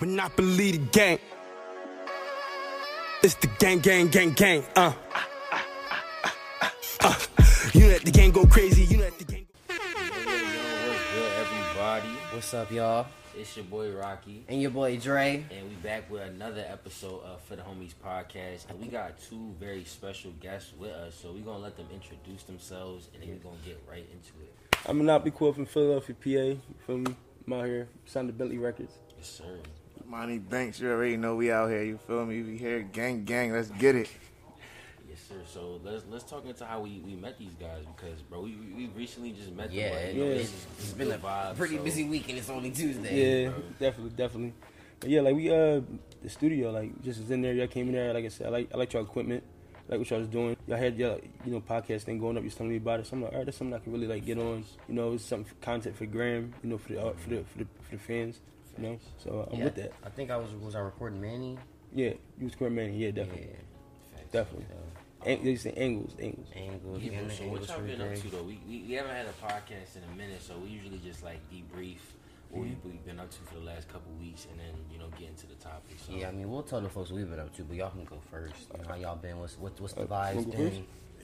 [0.00, 1.18] Monopoly the gang.
[3.22, 4.62] It's the gang, gang, gang, gang.
[4.76, 4.92] Uh.
[7.00, 7.14] Uh.
[7.72, 8.82] You let the gang go crazy.
[8.84, 9.46] You let the gang.
[9.68, 12.08] Go- What's good, everybody?
[12.30, 13.06] What's up, y'all?
[13.34, 15.44] It's your boy Rocky, And your boy Dre.
[15.50, 18.68] and we back with another episode of For the Homies podcast.
[18.68, 22.42] And we got two very special guests with us, so we're gonna let them introduce
[22.42, 24.54] themselves, and then we're gonna get right into it.
[24.86, 26.28] I'm Monopoly Corp from Philadelphia, PA.
[26.28, 27.14] You feel me?
[27.46, 28.92] I'm out here, signed to Bentley Records.
[29.18, 29.58] Yes, sir.
[30.08, 31.82] Monty Banks, you already know we out here.
[31.82, 32.42] You feel me?
[32.42, 33.52] We here, gang, gang.
[33.52, 34.08] Let's get it.
[35.08, 35.34] Yes, sir.
[35.46, 38.86] So let's let's talk into how we, we met these guys because, bro, we, we
[38.96, 39.94] recently just met Yeah, them.
[39.94, 40.36] but, it- you know, Yeah.
[40.36, 43.44] it's, It's been a vibe, pretty so- busy week and it's only Tuesday.
[43.44, 44.52] Yeah, definitely, definitely.
[45.00, 45.80] But yeah, like we uh
[46.22, 47.52] the studio, like just was in there.
[47.52, 48.14] Y'all came in there.
[48.14, 49.42] Like I said, I like I like y'all equipment.
[49.88, 50.56] I like what y'all was doing.
[50.66, 52.42] Y'all had y'all you know podcast thing going up.
[52.42, 53.06] You was telling me about it.
[53.06, 54.64] So I'm like, all right, that's something I can really like get on.
[54.88, 56.54] You know, it's something for content for Gram.
[56.62, 58.40] You know, for the art, for the for the for the fans.
[58.78, 59.92] You know, so I'm Yeah, with that.
[60.04, 61.58] I think I was was I recording Manny?
[61.94, 62.96] Yeah, you was recording Manny.
[62.98, 64.16] Yeah, definitely, Yeah.
[64.18, 64.32] Facts.
[64.32, 64.66] definitely.
[65.24, 66.46] Ang- they say angles, angles.
[66.54, 67.02] Angles.
[67.02, 68.42] Yeah, bro, and so angles what y'all been up to though?
[68.42, 71.38] We, we, we haven't had a podcast in a minute, so we usually just like
[71.50, 71.98] debrief
[72.50, 72.88] what Mm-hmm.
[72.88, 75.28] we, we've been up to for the last couple weeks, and then you know get
[75.30, 75.96] into the topic.
[76.06, 77.90] So Yeah, I mean, we'll tell the folks what we've been up to, but y'all
[77.90, 78.68] can go first.
[78.76, 79.38] You know, how y'all been?
[79.40, 80.72] What's what, what's the Uh, vibes wanna go?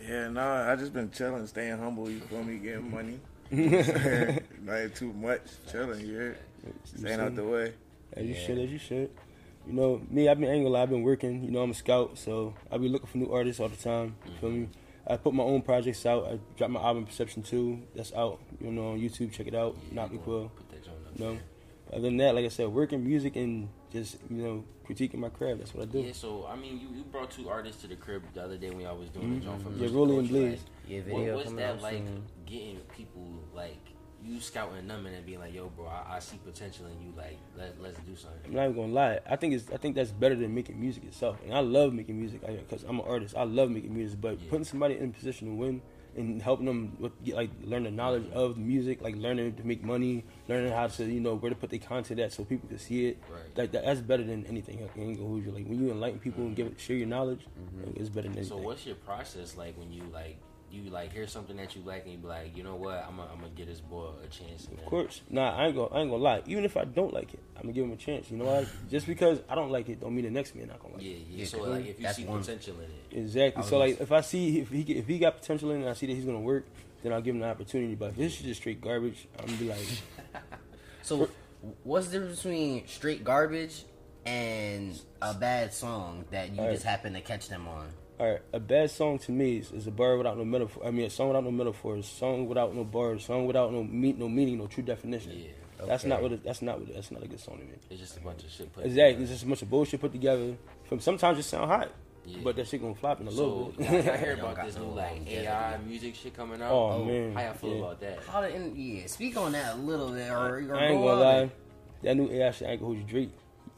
[0.09, 2.11] Yeah, nah, I just been chilling, staying humble.
[2.11, 2.59] You feel me?
[2.59, 3.21] Getting money.
[4.63, 5.43] Not too much.
[5.71, 6.39] Chilling, you heard?
[6.85, 7.73] Staying out the way.
[8.15, 8.41] As you Yeah.
[8.47, 9.11] should, as you should.
[9.67, 11.45] You know, me, I've been I ain't gonna lie, I've been working.
[11.45, 14.17] You know, I'm a scout, so I be looking for new artists all the time.
[14.27, 14.69] You feel me?
[15.07, 16.27] I put my own projects out.
[16.27, 17.81] I dropped my album Perception 2.
[17.95, 18.39] That's out.
[18.61, 19.33] You know, on YouTube.
[19.33, 19.77] Check it out.
[19.89, 20.49] Yeah, Not you me gonna.
[20.49, 21.39] Put that joint up You know.
[21.93, 25.59] Other than that, like I said, working music and just you know critiquing my craft.
[25.59, 26.01] That's what I do.
[26.01, 28.71] Yeah, so I mean, you, you brought two artists to the crib the other day
[28.71, 29.83] when y'all was doing the joint from Mm-hmm.
[29.85, 29.95] Yeah, Mr.
[29.95, 30.59] Rolly and Culture, Blaze.
[30.59, 30.61] right?
[30.89, 31.93] Yeah, What, video what's coming that out like?
[31.99, 32.25] soon.
[32.53, 33.81] Getting people like
[34.23, 37.15] you scouting them and being like, "Yo, bro, I, I see potential in you.
[37.17, 38.41] Like, let let's do something.
[38.47, 39.21] I'm not even gonna lie.
[39.29, 41.39] I think it's I think that's better than making music itself.
[41.45, 43.35] And I love making music because I'm an artist.
[43.37, 44.21] I love making music.
[44.21, 44.51] But Yeah.
[44.51, 45.81] putting somebody in a position to win
[46.15, 49.83] and helping them with, get like learn the knowledge of music, like learning to make
[49.83, 52.79] money, learning how to you know where to put their content at so people can
[52.79, 53.19] see it.
[53.31, 53.57] Right.
[53.57, 54.79] Like that, that's better than anything.
[54.79, 55.53] I ain't gonna hold you.
[55.53, 56.69] Like when you enlighten people and mm-hmm.
[56.69, 57.47] give share your knowledge,
[57.83, 58.59] like, it's better than anything.
[58.59, 60.39] So what's your process like when you like
[60.73, 63.17] you like hear something that you like and you be like, you know what, I'm
[63.17, 64.67] gonna I'm gonna give this boy a chance.
[64.69, 65.21] And Of course.
[65.31, 66.43] Nah, I ain't gonna I ain't gonna lie.
[66.47, 68.31] Even if I don't like it, I'm gonna give him a chance.
[68.31, 68.67] You know why?
[68.91, 71.11] Just because I don't like it don't mean the next man not gonna like Yeah,
[71.13, 71.19] it.
[71.31, 71.39] yeah.
[71.39, 73.63] Yeah, So 'cause like, if you that's see one- potential in it, Exactly.
[73.65, 75.93] So like, if I see if he if he got potential in it, and I
[75.95, 76.67] see that he's gonna work,
[77.03, 77.95] then I'll give him the opportunity.
[77.95, 79.87] But if this is just straight garbage, I'm gonna be like,
[81.03, 81.29] So,
[81.85, 83.85] what's the difference between straight garbage
[84.25, 86.75] and a bad song that you Alright.
[86.75, 87.89] just happen to catch them on?
[88.23, 90.87] All right, a bad song to me is, is a bar without no metaphor.
[90.87, 93.83] I mean, a song without no metaphor, a song without no bars, song without no
[93.83, 95.33] meat, no meaning, no true definition.
[95.37, 96.31] Yeah, That's not what.
[96.31, 96.89] It, that's not what.
[96.89, 97.73] It, that's not a good song to me.
[97.91, 98.73] it's just a bunch of shit.
[98.73, 99.03] Put Exactly.
[99.15, 99.23] together.
[99.23, 100.55] It's just a bunch of bullshit put together.
[100.85, 101.91] From sometimes it sound hot,
[102.25, 102.39] Yeah.
[102.45, 104.21] but that shit gonna flop in a So little I, I bit.
[104.21, 105.27] hear about this new like.
[105.29, 106.71] AI music shit coming out.
[106.71, 107.79] Oh, oh, man, how y'all feel yeah.
[107.79, 108.19] about that?
[108.29, 111.09] How to, in, yeah, speak on that a little bit, or, or I ain't go
[111.09, 111.35] gonna lie.
[111.41, 111.51] it.
[112.05, 113.31] That new AI shit, I ain't gonna hold you Drake.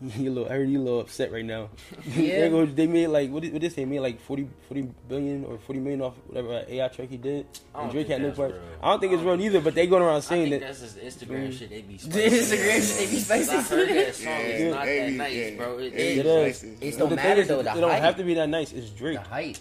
[0.13, 1.71] He a little, I heard he a little upset right now.
[2.05, 2.13] Yeah.
[2.15, 3.43] they, ain't gonna- they made like what?
[3.43, 6.89] Did, what did they made like 40, 40 billion or forty million off whatever AI
[6.89, 7.47] track he did.
[7.75, 8.61] And Drake think had no that's part.
[8.83, 9.61] I don't think it's I real either.
[9.61, 10.67] But they going around I saying think that.
[10.79, 11.59] that's just Instagram Mm.
[11.59, 11.71] shit.
[11.71, 12.57] They be The spicy.
[12.57, 13.51] Instagram shit, they be spicy.
[13.53, 14.27] I heard that song.
[14.27, 15.79] Yeah, it's not they that be- nice, yeah, bro.
[15.79, 16.63] It, it, It is.
[16.63, 17.61] It's But don't the matter thing is, though.
[17.61, 18.03] it don't hype.
[18.03, 18.73] have to be that nice.
[18.73, 19.19] It's Drake.
[19.23, 19.57] The hype.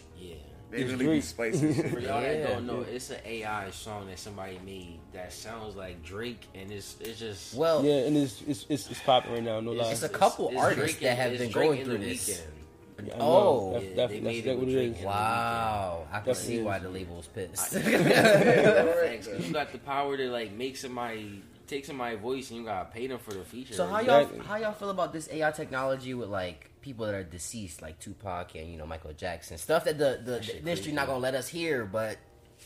[0.74, 0.78] Yeah.
[0.80, 1.24] They It's really be Drake.
[1.24, 1.74] spicy.
[1.74, 2.48] For y'all that Yeah.
[2.50, 6.96] don't know, it's an AI song that somebody made that sounds like Drake, and it's
[7.00, 9.60] it's just Well, Yeah, and it's it's it's, it's popping right now.
[9.60, 9.92] No lie.
[9.92, 12.30] It's a couple it's artists Drake that have been Drake going through this.
[12.30, 13.08] Weeknd.
[13.08, 13.74] Yeah, Oh.
[13.74, 16.08] that's, Yeah, that's, that's, that's what with it Drake wow.
[16.12, 17.74] I can That's see why the label was pissed.
[17.74, 22.66] Facts, 'cause you got the power to like make somebody take somebody's voice, and you
[22.66, 23.74] gotta pay them for the feature.
[23.74, 24.46] So how y'all Exactly.
[24.46, 28.54] how y'all feel about this AI technology with like people that are deceased, like Tupac
[28.56, 31.34] and you know Michael Jackson, stuff that the the, shit the industry not gonna let
[31.34, 32.18] us hear, but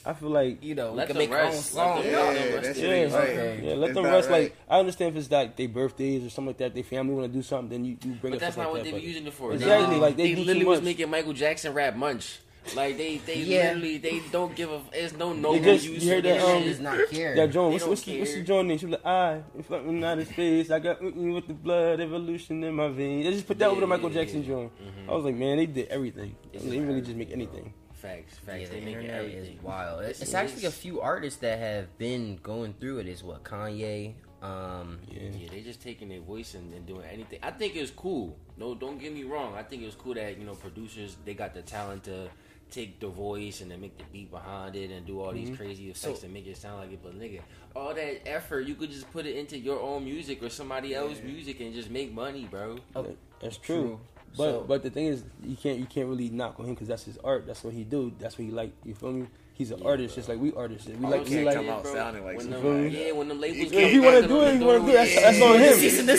[0.05, 1.97] I feel like you know we Let can them make our own song.
[1.99, 3.13] Let them- Yeah, let them that rest shit in ain't peace.
[3.19, 3.29] right.
[3.29, 3.61] Okay.
[3.67, 4.29] Yeah, let It's them rest.
[4.29, 4.41] right.
[4.43, 7.31] Like I understand if it's like their birthdays or something like that, their family want
[7.31, 8.91] to do something, then you, you bring But up that's not like what that.
[8.91, 9.53] they be using it for.
[9.53, 12.39] Exactly, They, like, they they literally was making Michael Jackson rap munch.
[12.75, 13.73] Like they, they Yeah.
[13.73, 14.81] literally, they don't give a.
[14.91, 16.65] There's no no They just- use you heard that, um, shit.
[16.65, 17.35] Does not care.
[17.35, 18.43] That Joan, They what's, what's, the, what's the care.
[18.45, 18.77] Joan name?
[18.77, 21.99] She was like, I, if I'm not his face, I got mm with the blood
[21.99, 23.25] evolution in my veins.
[23.25, 24.47] They just put that over the Michael yeah, Jackson yeah.
[24.49, 24.69] Joan.
[24.69, 25.09] Mhm.
[25.11, 26.35] I was like, man, they did everything.
[26.53, 27.35] It's they really just make bro.
[27.35, 27.73] anything.
[27.93, 28.69] Facts, Yeah, facts.
[28.69, 29.59] the they make internet is everything.
[29.63, 30.01] wild.
[30.03, 33.07] It's, It's- actually a few artists that have been going through it.
[33.07, 34.13] Is what Kanye.
[34.39, 35.21] Um, Yeah.
[35.35, 37.39] Yeah, they just taking their voice and, and doing anything.
[37.41, 38.37] I think it's cool.
[38.55, 39.55] No, don't get me wrong.
[39.55, 42.29] I think it's cool that you know producers they got the talent to
[42.71, 45.57] take the voice and then make the beat behind it and do all these mm-hmm.
[45.57, 46.99] crazy effects So- and make it sound like it.
[47.01, 47.41] But nigga,
[47.75, 51.23] all that effort you could just put it into your own music or somebody else's
[51.23, 52.77] music and just make money, bro.
[52.95, 53.75] Oh, That's true.
[53.75, 53.99] True.
[54.35, 56.87] But So- but the thing is, you can't you can't really knock on him because
[56.87, 57.47] that's his art.
[57.47, 58.13] That's what he do.
[58.19, 58.71] That's what he like.
[58.83, 59.27] You feel me?
[59.57, 60.87] He's an artist, just like we artists.
[60.87, 61.55] We All like I'm we like.
[61.55, 62.89] come out bro, sounding like when them, somebody.
[62.89, 63.65] Yeah, when them labels.
[63.65, 64.93] If get If he want to do it, he want to do it.
[64.93, 65.45] That's, door, that's yeah.
[65.45, 65.73] on him.
[65.73, 66.09] Cease and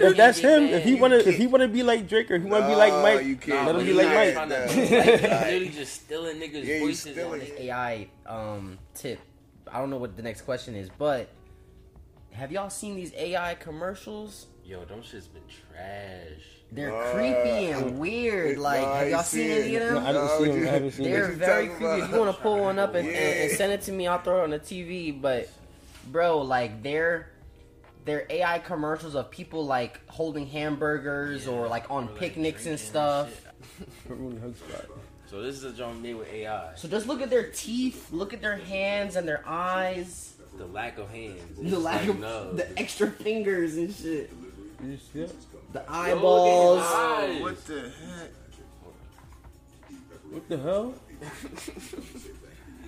[0.00, 2.32] You If that's him, if he want to, if he want to be like Drake
[2.32, 3.64] or he want to be like Mike, you can't.
[3.64, 4.50] let him be like Mike.
[4.74, 7.60] literally just stealing niggas' voices on stealing his it.
[7.60, 9.20] AI um tip.
[9.70, 11.28] I don't know what the next question is, but
[12.32, 14.48] have y'all seen these AI commercials?
[14.64, 16.57] Yo, them shits been trash.
[16.70, 18.58] They're Uh, creepy and weird.
[18.58, 19.94] Like, no, have y'all seen seen any of them?
[19.94, 20.60] No, I didn't No, see what him.
[20.62, 21.30] you- I haven't seen They're What him.
[21.32, 22.02] you very talking creepy.
[22.02, 24.18] If you want to pull one up and, and, and send it to me, I'll
[24.20, 25.10] throw it on the TV.
[25.12, 25.48] But,
[26.10, 27.30] bro, like they're
[28.04, 32.78] they're AI commercials of people like holding hamburgers or like on Or, like, picnics and
[32.78, 33.28] stuff.
[33.78, 33.88] shit.
[34.08, 34.84] Really hug spot.
[35.26, 36.72] So this is a joint made with AI.
[36.76, 40.96] So just look at their teeth, look at their hands and their eyes, The lack
[40.98, 41.38] of hands.
[41.60, 42.52] the lack like, of no.
[42.52, 44.30] the extra fingers and shit,
[44.82, 45.34] You see it?
[45.72, 46.78] The Yo, eyeballs.
[46.78, 47.40] look eyes.
[47.42, 48.30] What the heck?
[50.30, 50.94] What the hell?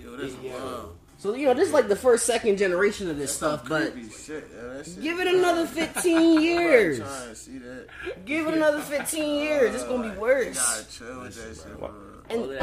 [0.03, 0.49] Yo, that's Yo.
[0.51, 0.97] wild.
[1.17, 3.93] So you know, this is like the first, second generation of this stuff, but
[4.25, 4.47] shit.
[4.55, 6.99] yo, give it another 15 years.
[6.99, 7.87] I'm trying to see that.
[8.25, 9.75] Give it another 15 years.
[9.75, 10.57] It's gonna be worse.
[10.57, 11.77] gotta chill with that shit.
[11.79, 11.93] bro.
[12.31, 12.61] All that-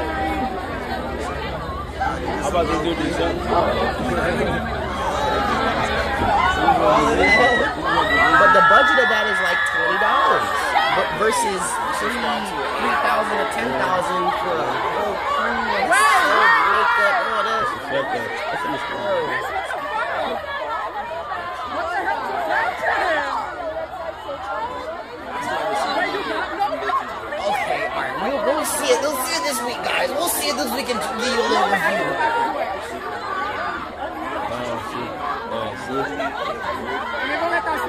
[2.41, 3.17] How about they do this?
[8.39, 8.47] huh?
[8.47, 10.47] But the budget of that is like twenty dollars,
[10.95, 11.59] but versus
[11.99, 17.67] three thousand or ten thousand for a whole crew and sound, makeup, all that.
[17.91, 18.31] Fuck that.
[18.95, 19.27] Oh.
[27.39, 28.99] Okay, all right, we'll, we'll see it.
[29.01, 30.09] We'll see it this week, guys.
[30.09, 32.07] We'll see it this week and give you a little review.
[34.51, 35.07] Oh, see.
[35.51, 35.75] Oh,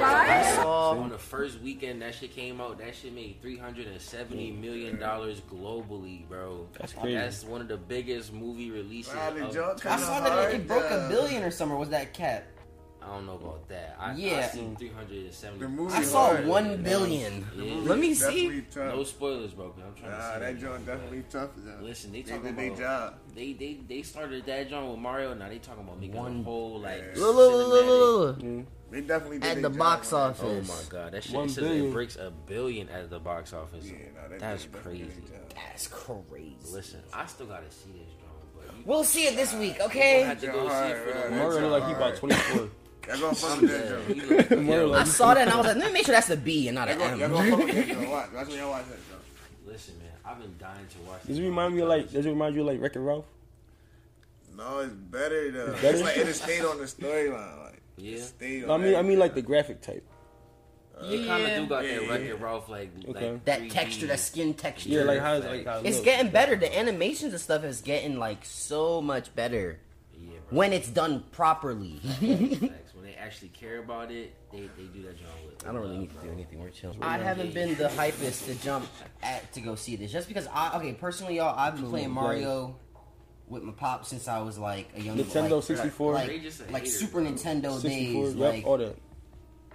[0.02, 3.56] I saw um, On the first weekend that shit came out, that shit made three
[3.58, 6.66] hundred and seventy million dollars globally, bro.
[6.78, 7.14] That's crazy.
[7.14, 9.14] That's one of the biggest movie releases.
[9.14, 11.78] Wow, of- joke I saw that it, it broke a billion or something.
[11.78, 12.44] Was that cap?
[13.02, 13.96] I don't know about that.
[13.98, 14.50] I, I Yeah.
[14.50, 15.64] seen three hundred and seventy.
[15.94, 16.46] I saw hard.
[16.46, 17.46] one billion.
[17.56, 17.74] Yeah.
[17.76, 18.60] Let me see.
[18.70, 18.94] Tough.
[18.94, 19.72] No spoilers, bro.
[19.82, 21.48] I'm trying Nah, to see that joint definitely tough.
[21.56, 21.78] though.
[21.82, 23.14] Listen, they They talking did their about job.
[23.34, 25.32] they they they started that joint with Mario.
[25.32, 27.22] Now they talking about making One- a whole like Yeah.
[27.22, 28.38] Look, look, look, cinematic- look, look.
[28.44, 28.66] Mm.
[28.90, 30.42] They definitely did At the box on that.
[30.42, 33.52] Oh my god, that shit One it says it breaks a billion at the box
[33.52, 33.84] office.
[33.86, 35.04] Yeah, nah, they That's crazy.
[35.04, 35.54] did their job.
[35.54, 36.56] That's crazy.
[36.72, 38.32] Listen, I still gotta see this drum,
[38.76, 40.22] but We'll see it this week, gonna okay?
[40.22, 42.56] have to go see it for the Mario look like he about 24.
[43.08, 44.06] Y'all gonna fuck I'm with that dead.
[44.06, 44.20] joint.
[44.22, 46.06] He look- Mario yo, like I saw that and I was like, let me make
[46.06, 47.32] sure that's the B and not Y'all an gonna, y'all M.
[47.32, 48.10] gonna fuck with that joint.
[48.10, 48.32] Watch.
[48.32, 49.22] Watch when y'all watch that joint.
[49.66, 51.20] Listen, man, I've been dying to watch.
[51.20, 52.10] Does this it remind me of like?
[52.10, 53.24] Does it remind you of like Wreck-It Ralph?
[54.56, 55.72] No, it's better though.
[55.74, 55.88] better?
[55.88, 57.64] It's like it just stayed on the storyline.
[57.64, 58.24] Like, Yeah.
[58.40, 60.04] it No, I on mean, I mean like the graphic type.
[61.02, 62.10] It kind of do got Yeah, that yeah.
[62.10, 63.30] Wreck-It Ralph like, Okay.
[63.32, 63.70] like That 3D.
[63.70, 64.90] texture, that skin texture.
[64.90, 66.04] Yeah, like how it's like how it it's look.
[66.04, 66.56] getting better.
[66.56, 69.80] The animations and stuff is getting like so much better
[70.14, 72.00] Yeah, when it's done properly.
[72.20, 75.66] When they actually care about it, they, they do that joint with.
[75.66, 76.60] I don't really need to do anything.
[76.60, 76.98] We're chilling.
[77.02, 78.86] I haven't been the hypest to jump
[79.22, 81.58] at to go see this, just because I okay personally, y'all.
[81.58, 82.76] I've been playing Mario
[83.50, 86.14] with my pop since I was like a young Nintendo like, 64.
[86.14, 87.20] like, They just a like Super.
[87.20, 87.82] Nintendo 64.
[88.26, 88.34] days.
[88.36, 88.96] Yep, Like all that.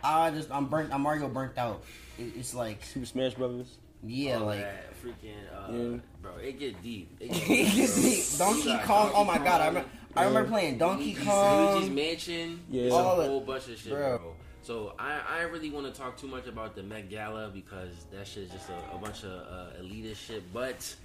[0.03, 0.93] I just I'm burnt.
[0.93, 1.83] I'm Mario burnt out.
[2.17, 3.67] It, it's like Super Smash Brothers.
[4.03, 5.97] yeah, All like that freaking, uh, Yeah.
[6.21, 7.15] bro, it get deep.
[7.19, 7.31] It
[7.75, 8.47] get deep, bro.
[8.47, 9.11] Donkey Like, Kong.
[9.13, 9.89] Oh my Donkey god, I Kong, remember.
[10.15, 12.59] I remember playing Donkey Luigi's, Luigi's Mansion.
[12.69, 12.83] Yeah.
[12.83, 14.17] Yeah, All a of- whole bunch of shit, bro.
[14.19, 14.33] bro.
[14.61, 18.25] So I, I really want to talk too much about the Met Gala because that
[18.25, 20.51] shit's just a, a bunch of uh, elitist shit.
[20.53, 20.95] But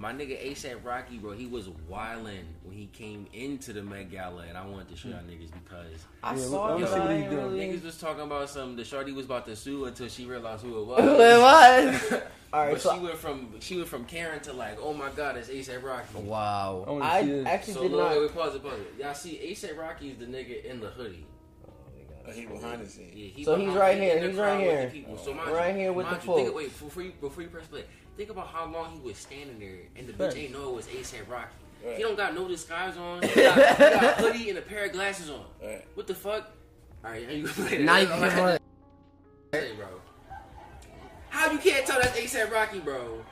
[0.00, 4.44] my nigga ASAP Rocky, bro, he was wildin' when he came into the Met Gala,
[4.48, 6.86] and I wanted to show y'all niggas because I Yeah, saw let it.
[6.86, 7.36] see what I he doing.
[7.36, 8.76] really- niggas was talking about some.
[8.76, 11.00] The shorty was about to sue until she realized who it was.
[11.04, 12.12] Who it was?
[12.52, 15.10] All right, But so she went from she went from Karen to like, oh my
[15.10, 16.18] god, it's ASAP Rocky.
[16.18, 16.98] wow.
[17.02, 18.10] I I actually So did not.
[18.12, 19.02] wait, wait, pause it, pause it.
[19.04, 21.26] Y'all see, ASAP Rocky is the nigga in the hoodie.
[22.26, 23.14] Uh, He behind the scenes.
[23.14, 24.84] Yeah, he So he's right in here, he's right here.
[24.86, 25.16] the people.
[25.18, 26.54] So mind Right you- here with the you, think, folks.
[26.56, 27.84] Wait, before you before you press play,
[28.16, 30.86] think about how long he was standing there, and the bitch ain't know it was
[30.86, 31.48] ASAP Rocky.
[31.84, 31.96] Right.
[31.96, 33.22] He don't got no disguise on.
[33.28, 35.44] He got, he got a hoodie and a pair of glasses on.
[35.62, 35.84] Right.
[35.94, 36.50] What the fuck?
[37.04, 39.60] All right, now you play Now you can all I had play.
[39.62, 39.86] to say, bro.
[41.30, 43.24] How you can't tell that's ASAP Rocky, bro?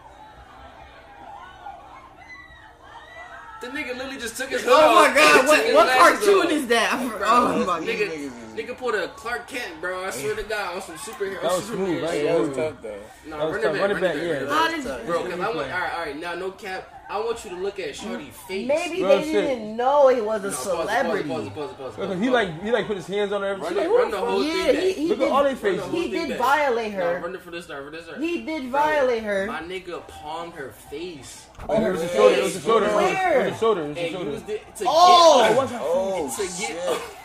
[3.61, 6.53] The nigga literally just took his hood Oh my god, what, what cartoon off.
[6.53, 7.17] is that?
[7.19, 7.83] Bro, Oh my god.
[7.83, 10.05] nigga, niggas nigga pulled a Clark Kent, bro.
[10.05, 11.43] I swear to God, on some superhero.
[11.43, 12.23] That was smooth, right?
[12.23, 12.99] That was tough though.
[13.27, 13.73] No, That was running tough.
[13.73, 14.47] back, Running back, running yeah.
[14.49, 15.07] How did- back.
[15.07, 16.98] Bro, because I went, all right, all right, now no cap.
[17.11, 18.33] I want you to look at Shorty's mm.
[18.47, 18.69] face.
[18.69, 19.33] Maybe Real they shit.
[19.33, 21.27] didn't know he was a No, celebrity.
[21.29, 22.97] Pause it, pause it, pause it, pause it, Because pause he like he like put
[22.97, 23.55] his hands on her.
[23.57, 24.97] Run like, run the the whole Yeah, thing he, back.
[24.97, 25.27] he Look did.
[25.29, 25.93] at all their Run the faces.
[25.93, 26.39] He thing did back.
[26.39, 27.21] violate No, her.
[27.21, 28.21] run it for the start, for the start.
[28.21, 29.47] He did Bro, violate her.
[29.47, 31.47] My nigga palmed her face.
[31.69, 32.35] Oh, It was a shoulder.
[32.37, 32.67] It was a face.
[32.67, 32.87] shoulder.
[32.87, 33.47] It was Where?
[33.47, 33.81] a shoulder.
[33.83, 34.31] It was a And shoulder.
[34.33, 35.45] used it to Oh!
[35.49, 35.57] get.
[35.57, 37.18] what's her Oh, shit.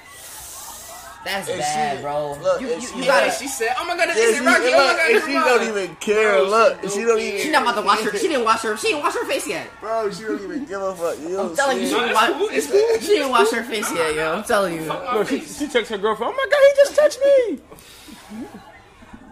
[1.23, 1.31] Get.
[1.33, 2.33] That's And bad, she- bro.
[2.41, 3.31] look, you, you, she- you gotta.
[3.31, 4.63] she said, "Oh my god, this she, is Rocky.
[4.67, 6.31] Oh my look, god, and she Rocky." don't even care.
[6.33, 7.41] Bro, look, she she don't don't even.
[7.41, 8.11] She not about to wash her.
[8.17, 8.77] She didn't wash her.
[8.77, 9.67] She didn't wash her face yet.
[9.79, 11.19] Bro, she don't even give a fuck.
[11.19, 12.01] You I'm telling you, she saying?
[12.07, 14.33] didn't, Nah, wash, cool, she didn't wash her face yet, yo.
[14.33, 14.83] I'm telling you.
[14.85, 15.59] Fuck my No, she, face.
[15.59, 16.33] she texts her girlfriend.
[16.33, 17.59] Oh my god, he just touched me.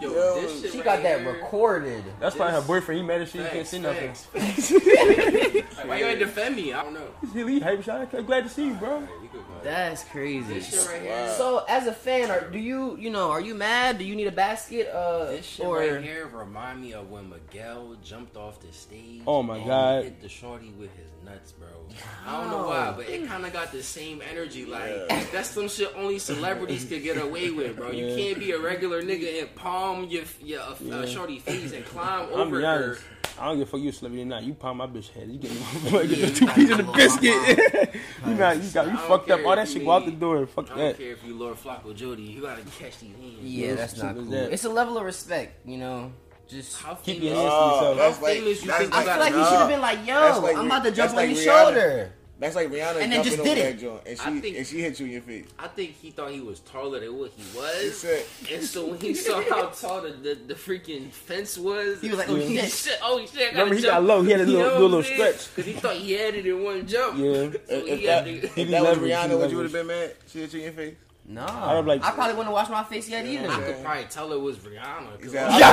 [0.01, 2.03] Yo, Yo, this shit She right got that here- recorded.
[2.19, 3.01] That's probably her boyfriend.
[3.01, 4.13] He mad at she can't see nothing.
[4.13, 4.25] facts,
[4.69, 4.71] facts.
[5.85, 6.73] Why you ain't defend me?
[6.73, 7.07] I don't know.
[7.33, 7.63] He leave.
[7.63, 8.99] Hey, Rashad, I'm glad to see you, bro.
[8.99, 9.07] You.
[9.63, 10.53] That's crazy.
[10.55, 11.33] This shit right here.
[11.37, 13.97] So, as a fan, are, do you, you know, are you mad?
[13.99, 14.87] Do you need a basket?
[14.89, 19.21] Uh, This shit or right here remind me of when Miguel jumped off the stage.
[19.27, 20.03] Oh my and God.
[20.03, 21.67] Hit the shorty with his nuts, bro.
[22.25, 24.65] I don't know why, but it kind of got the same energy.
[24.65, 27.91] Like that's some shit only celebrities could get away with, bro.
[27.91, 28.15] You Yeah.
[28.15, 31.05] can't be a regular nigga and palm your your uh, Yeah.
[31.05, 32.97] shorty face and climb I'm over be her.
[33.39, 34.43] I don't give a fuck you a celebrity or not.
[34.43, 35.27] You palm my bitch head.
[35.29, 37.95] You get me get two pieces of the biscuit.
[38.27, 39.45] you not you got you fucked up.
[39.45, 40.45] All that you shit go out the mean- door.
[40.45, 40.97] Fuck I don't that.
[40.97, 42.33] care if you Lord Flacko Jodye.
[42.35, 43.39] You gotta catch these hands.
[43.41, 44.31] yeah, Yeah, that's not was cool.
[44.33, 44.51] that.
[44.53, 46.11] It's a level of respect, you know.
[46.47, 47.97] Just How Keep your hands to yourself.
[47.97, 49.39] that's like, famous you think you I feel like be?
[49.39, 51.63] you should have been like, "Yo, like I'm about to jump on like your Rihanna.
[51.63, 54.65] shoulder." That's like Rihanna And then jumping did over that joint, and she think- and
[54.67, 55.45] she hit you in your face.
[55.59, 58.05] I think he thought he was taller than what he He was.
[58.51, 62.17] And so when he saw how tall the, the, the freaking fence was, He was
[62.17, 63.93] like, "Oh, he shit." "Oh shit!" I gotta Remember, he jump.
[63.93, 64.23] got low.
[64.23, 65.55] He had a You little- do a little stretch.
[65.55, 67.17] because he thought he had it in one jump.
[67.19, 67.23] Yeah.
[67.33, 68.61] So if, he if had that, to.
[68.61, 70.15] if that was Rihanna, would you would have been mad?
[70.27, 70.95] She hit you in your face.
[71.33, 73.47] No, I'd like- I probably wouldn't wash my face yet either.
[73.49, 75.11] I could probably tell it was Rihanna.
[75.17, 75.63] 'cause Exactly.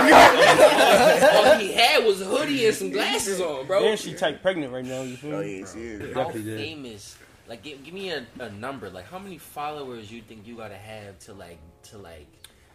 [1.50, 3.84] All he had was a hoodie and some glasses on, bro.
[3.84, 5.02] And she tight pregnant right now.
[5.02, 5.60] You feel Oh me?
[5.60, 6.14] yeah, she is.
[6.14, 7.16] How famous?
[7.48, 8.90] Like, give, give me a, a number.
[8.90, 12.26] Like, how many followers you think you gotta have to like to like?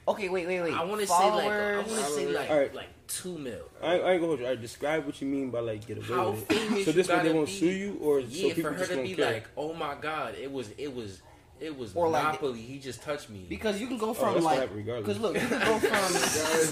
[0.06, 0.74] Okay, wait, wait, wait.
[0.74, 2.76] I want to say like I want to say like Alright.
[2.76, 3.62] like two mil.
[3.82, 4.46] I, ain't- I ain't gonna hold you.
[4.46, 6.58] All right, describe what you mean by like get away How with it.
[6.58, 7.52] famous So this way they won't be?
[7.54, 9.32] sue you, or yeah, so people for her just to be care.
[9.34, 11.22] like, oh my god, it was it was
[11.64, 12.62] it was Or like- Monopoly.
[12.62, 13.46] he just touched me.
[13.48, 15.90] Because you can go Oh, from that's like, gonna because look, you can go from.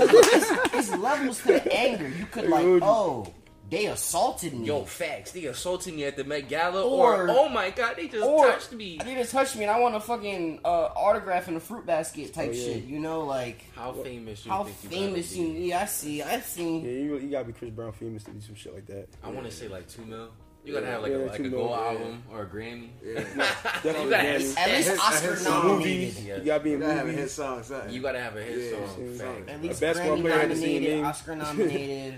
[0.08, 2.08] look, it's, it's levels to the anger.
[2.10, 2.84] You could like, Dude.
[2.84, 3.34] oh,
[3.70, 4.68] they assaulted me.
[4.68, 5.32] Yo, facts.
[5.32, 8.46] They assaulted me at the Met Gala, Or- or, oh my god, they just or
[8.48, 9.00] touched me.
[9.02, 12.34] They just touched me, and I want a fucking uh, autograph in a fruit basket
[12.34, 12.64] type Oh, yeah.
[12.74, 12.84] shit.
[12.84, 15.54] You know, like How famous you how think you famous gotta you?
[15.70, 16.22] Yeah, I see.
[16.22, 16.80] I see.
[16.80, 19.08] Yeah, you, you gotta be Chris Brown famous to do some shit like that.
[19.24, 20.32] I want to say like two mil.
[20.64, 21.86] You gotta have like Yeah, a, like a gold yeah.
[21.88, 22.90] album or a Grammy.
[23.04, 24.58] Definitely You gotta have Grammy.
[24.58, 25.78] At least Oscar his nominated.
[25.80, 26.26] movies.
[26.26, 27.32] You gotta be You in gotta have a hit movies.
[27.34, 27.94] song, something.
[27.94, 28.96] You gotta have a hit Yeah, song.
[28.96, 29.20] same facts.
[29.22, 29.50] song.
[29.50, 31.06] At least basketball Grammy player had to say your nominated, name.
[31.06, 31.36] Oscar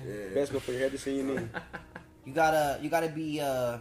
[0.03, 0.33] nominated.
[0.35, 1.49] Basketball player had to say your name.
[2.25, 3.79] You gotta, you gotta be uh,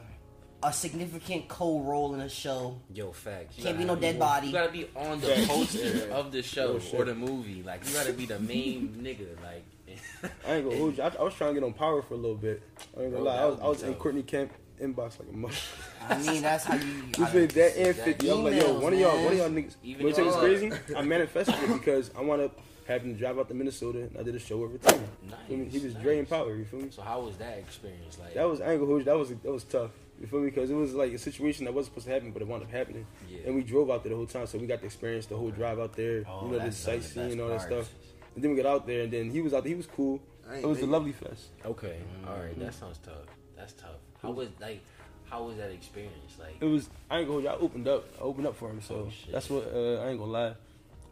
[0.65, 2.77] a significant co-role in a show.
[2.93, 3.57] Yo, facts.
[3.59, 4.49] You Can't be no dead body.
[4.49, 7.63] You gotta be on the poster of the show or the movie.
[7.63, 9.41] Like you gotta be the main nigga.
[9.45, 9.63] Like
[10.47, 11.03] I ain't gonna hold you.
[11.03, 12.63] I, I was trying to get on power for a little bit.
[12.97, 13.43] I ain't gonna Bro, lie.
[13.43, 13.95] I was, I was in.
[13.95, 15.55] Courtney Kemp inbox like a mother.
[16.09, 17.03] I mean, that's how you.
[17.19, 18.31] You said that and 50.
[18.31, 19.25] I'm like, yo, one of y'all, man.
[19.25, 19.77] one of y'all niggas.
[19.83, 20.73] Even Even it's y'all- crazy.
[20.97, 24.23] I manifested it because I wound up having to drive out to Minnesota and I
[24.23, 25.01] did a show every time.
[25.29, 26.05] Nice, He was nice.
[26.07, 26.57] And Power.
[26.57, 26.91] You feel me?
[26.91, 28.19] So how was that experience?
[28.19, 29.05] Like That was I ain't gonna hold you.
[29.05, 29.91] That was that was tough.
[30.21, 30.51] You feel me?
[30.51, 32.71] Because it was like a situation that wasn't supposed to happen, but it wound up
[32.71, 33.07] happening.
[33.29, 33.39] Yeah.
[33.47, 35.51] And we drove out there the whole time, so we got to experience the whole
[35.51, 36.23] drive out there.
[36.29, 37.91] Oh, you know, the sightseeing and all that stuff.
[38.35, 39.71] And then we got out there, and then he was out there.
[39.71, 40.21] He was cool.
[40.53, 41.51] It was a lovely fest.
[41.65, 43.27] okay, all right, that sounds tough.
[43.57, 44.01] That's tough.
[44.21, 44.83] How was like
[45.33, 46.37] how was that experience?
[46.39, 46.91] Like It was.
[47.11, 47.49] I ain't gonna you.
[47.49, 48.05] I opened up.
[48.21, 48.83] I opened up for him.
[48.83, 50.55] So Oh, that's what uh, I ain't gonna lie.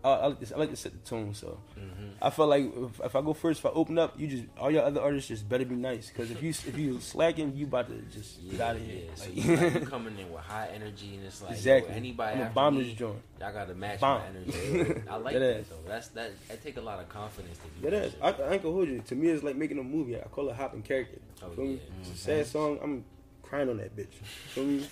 [0.03, 0.53] I, I like this.
[0.53, 1.35] I like to set the tone.
[1.35, 2.09] So Mm-hmm.
[2.23, 4.71] I felt like if, if I go first, if I open up, you just all
[4.71, 6.09] your other artists just better be nice.
[6.09, 9.03] Because if you if you slacking, you about to just yeah, get out of here.
[9.07, 9.15] yeah.
[9.15, 11.95] So Like, you, like, you coming in with high energy and it's like exactly.
[11.95, 13.21] anybody I'm bomb this joint.
[13.41, 14.21] Y'all gotta match Bomb.
[14.21, 15.03] my energy.
[15.09, 15.77] I like That that though.
[15.89, 16.33] That's that.
[16.49, 18.41] That take a lot of confidence to do That that.
[18.41, 19.01] I, I ain't gonna hold you.
[19.01, 20.17] To me, it's like making a movie.
[20.17, 21.19] I call it hopping character.
[21.43, 21.77] Oh, yeah.
[22.03, 22.79] It's a sad song.
[22.83, 23.05] I'm
[23.51, 24.13] crying on that bitch.
[24.55, 24.87] Feel me?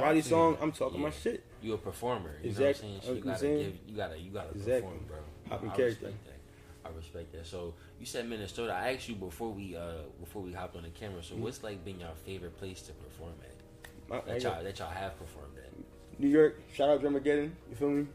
[0.00, 0.58] Roddy song.
[0.60, 1.14] I'm talking my Yeah.
[1.22, 1.44] shit.
[1.62, 2.34] You a performer.
[2.42, 2.88] You Exactly.
[2.88, 3.14] know what I'm saying?
[3.14, 3.78] You You know what gotta give.
[3.88, 4.18] You gotta.
[4.18, 4.80] You gotta Exactly.
[4.82, 5.18] perform, bro.
[5.46, 5.86] I character.
[6.06, 6.88] respect that.
[6.90, 7.46] I respect that.
[7.46, 8.72] So you said Minnesota.
[8.72, 11.20] I asked you before we uh before we hopped on the camera.
[11.20, 11.36] Mm-hmm.
[11.36, 14.08] So what's like been your favorite place to perform at?
[14.08, 15.70] My, That y'all that y'all have performed at.
[16.18, 16.60] New York.
[16.74, 17.52] Shout out Drummageddon.
[17.70, 18.06] You feel me?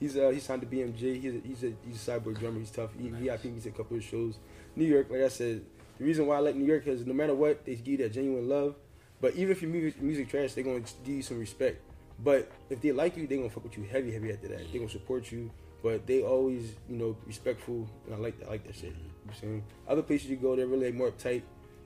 [0.00, 1.20] He's uh he's signed to BMG.
[1.22, 2.58] He's a, he's a he's a cyborg drummer.
[2.58, 2.90] He's tough.
[2.98, 4.38] He, he I think he's a couple of shows.
[4.74, 5.62] New York, like I said,
[5.98, 8.12] the reason why I like New York is no matter what, they give you that
[8.12, 8.74] genuine love.
[9.20, 11.80] But even if your music, music trash, they're gonna give you some respect.
[12.22, 14.58] But if they like you, they're gonna fuck with you heavy, heavy after that.
[14.70, 15.50] They're gonna support you.
[15.82, 18.46] But they always, you know, respectful, and I like that.
[18.48, 18.84] I like that shit.
[18.84, 21.42] You know what I'm saying other places you go, they're really more uptight.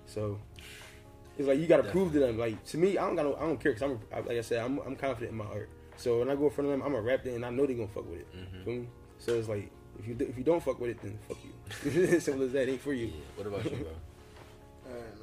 [0.07, 0.39] So
[1.39, 2.11] It's like you got to Definitely.
[2.11, 2.39] prove to them.
[2.39, 3.83] Like to me, I don't got no, I don't care because
[4.13, 5.69] I'm like I said, I'm I'm confident in my art.
[5.97, 7.67] So when I go in front of them, I'm a rap it and I know
[7.67, 8.27] they're gonna fuck with it.
[8.35, 8.85] Mm-hmm.
[9.19, 12.21] So it's like if you if you don't fuck with it, then fuck you.
[12.21, 12.69] Simple as that.
[12.69, 13.07] Ain't for Yeah.
[13.07, 13.13] you.
[13.37, 13.91] What about you, bro?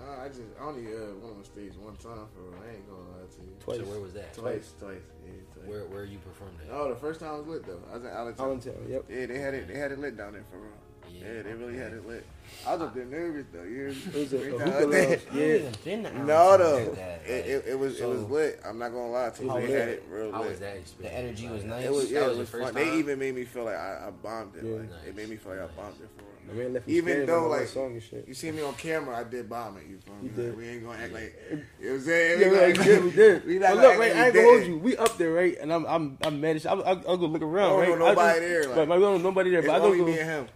[0.08, 2.56] Uh, nah, I just I only uh, went on stage one time for real.
[2.64, 3.56] I ain't gonna lie to you.
[3.60, 3.78] Twice.
[3.78, 4.34] So where was that?
[4.34, 5.68] Twice, twice, yeah, twice.
[5.68, 6.74] Where where you performed at?
[6.74, 7.82] Oh, the first time was lit though.
[7.92, 8.46] I was in Allentown.
[8.46, 8.86] Allentown.
[8.88, 9.06] Yep.
[9.10, 9.68] Yeah, they had it.
[9.68, 10.72] They had it lit down there for real.
[11.14, 11.84] Yeah, Yeah, they really okay.
[11.84, 12.26] had it lit.
[12.66, 13.64] I was up there nervous though.
[13.64, 15.22] You It was a, a hookah time- lounge.
[15.32, 15.44] I Yeah.
[15.46, 16.90] ain't been to No, Allentown though.
[16.92, 17.00] like.
[17.28, 18.60] It, it, it was it was lit.
[18.66, 19.54] I'm not gonna lie to you.
[19.54, 19.92] They was had it?
[19.92, 20.50] it real How lit.
[20.52, 21.14] was that experience?
[21.14, 21.86] The energy was nice.
[21.86, 22.74] It was That yeah, was it your was first fun.
[22.74, 22.86] time?
[22.92, 24.64] They even made me feel like I, I bombed it.
[24.64, 24.72] Yeah.
[24.72, 25.00] Like, Nice.
[25.08, 25.70] It made me feel like Nice.
[25.78, 26.28] I bombed it for real.
[26.48, 28.26] My man Even Even though, though like, song and shit.
[28.26, 29.84] You see me on camera, I did bomb it.
[29.90, 30.30] You feel me?
[30.34, 32.40] You Like, we ain't gonna act like you know what I'm saying.
[32.40, 33.46] Yeah, We right, gonna- we did.
[33.48, 34.78] We But look, right, I ain't gonna hold you.
[34.78, 35.58] We up there, right?
[35.60, 36.56] And I'm, I'm, I'm mad.
[36.56, 36.72] as shit.
[36.72, 38.00] I'll, I'll, I'll go look around, Don't right?
[38.00, 39.84] know I nobody just- there, like- right, we don't know nobody there, It's but I
[39.84, 40.20] only don't me go.
[40.22, 40.48] and him.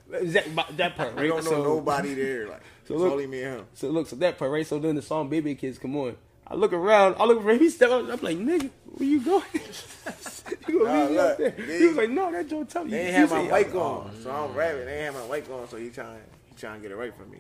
[0.56, 1.22] That, that part, right?
[1.24, 2.48] We don't know so, nobody there.
[2.50, 3.66] Like So look- only me and him.
[3.74, 4.66] So look, so that part, right?
[4.66, 6.18] So then the song "Baby Kids" come on.
[6.48, 7.16] I look around.
[7.18, 7.60] I look for him.
[7.60, 8.02] He step up.
[8.04, 9.44] I'm like, nigga, where you going?
[10.68, 11.50] you gonna Nah, leave me look, there?
[11.52, 12.92] they- he was like, no, that Joe tell you.
[12.92, 14.86] They ain't have my mic oh, on, so I'm rapping.
[14.86, 16.20] They ain't have my mic on, so he trying
[16.50, 17.38] he trying to get it right from me.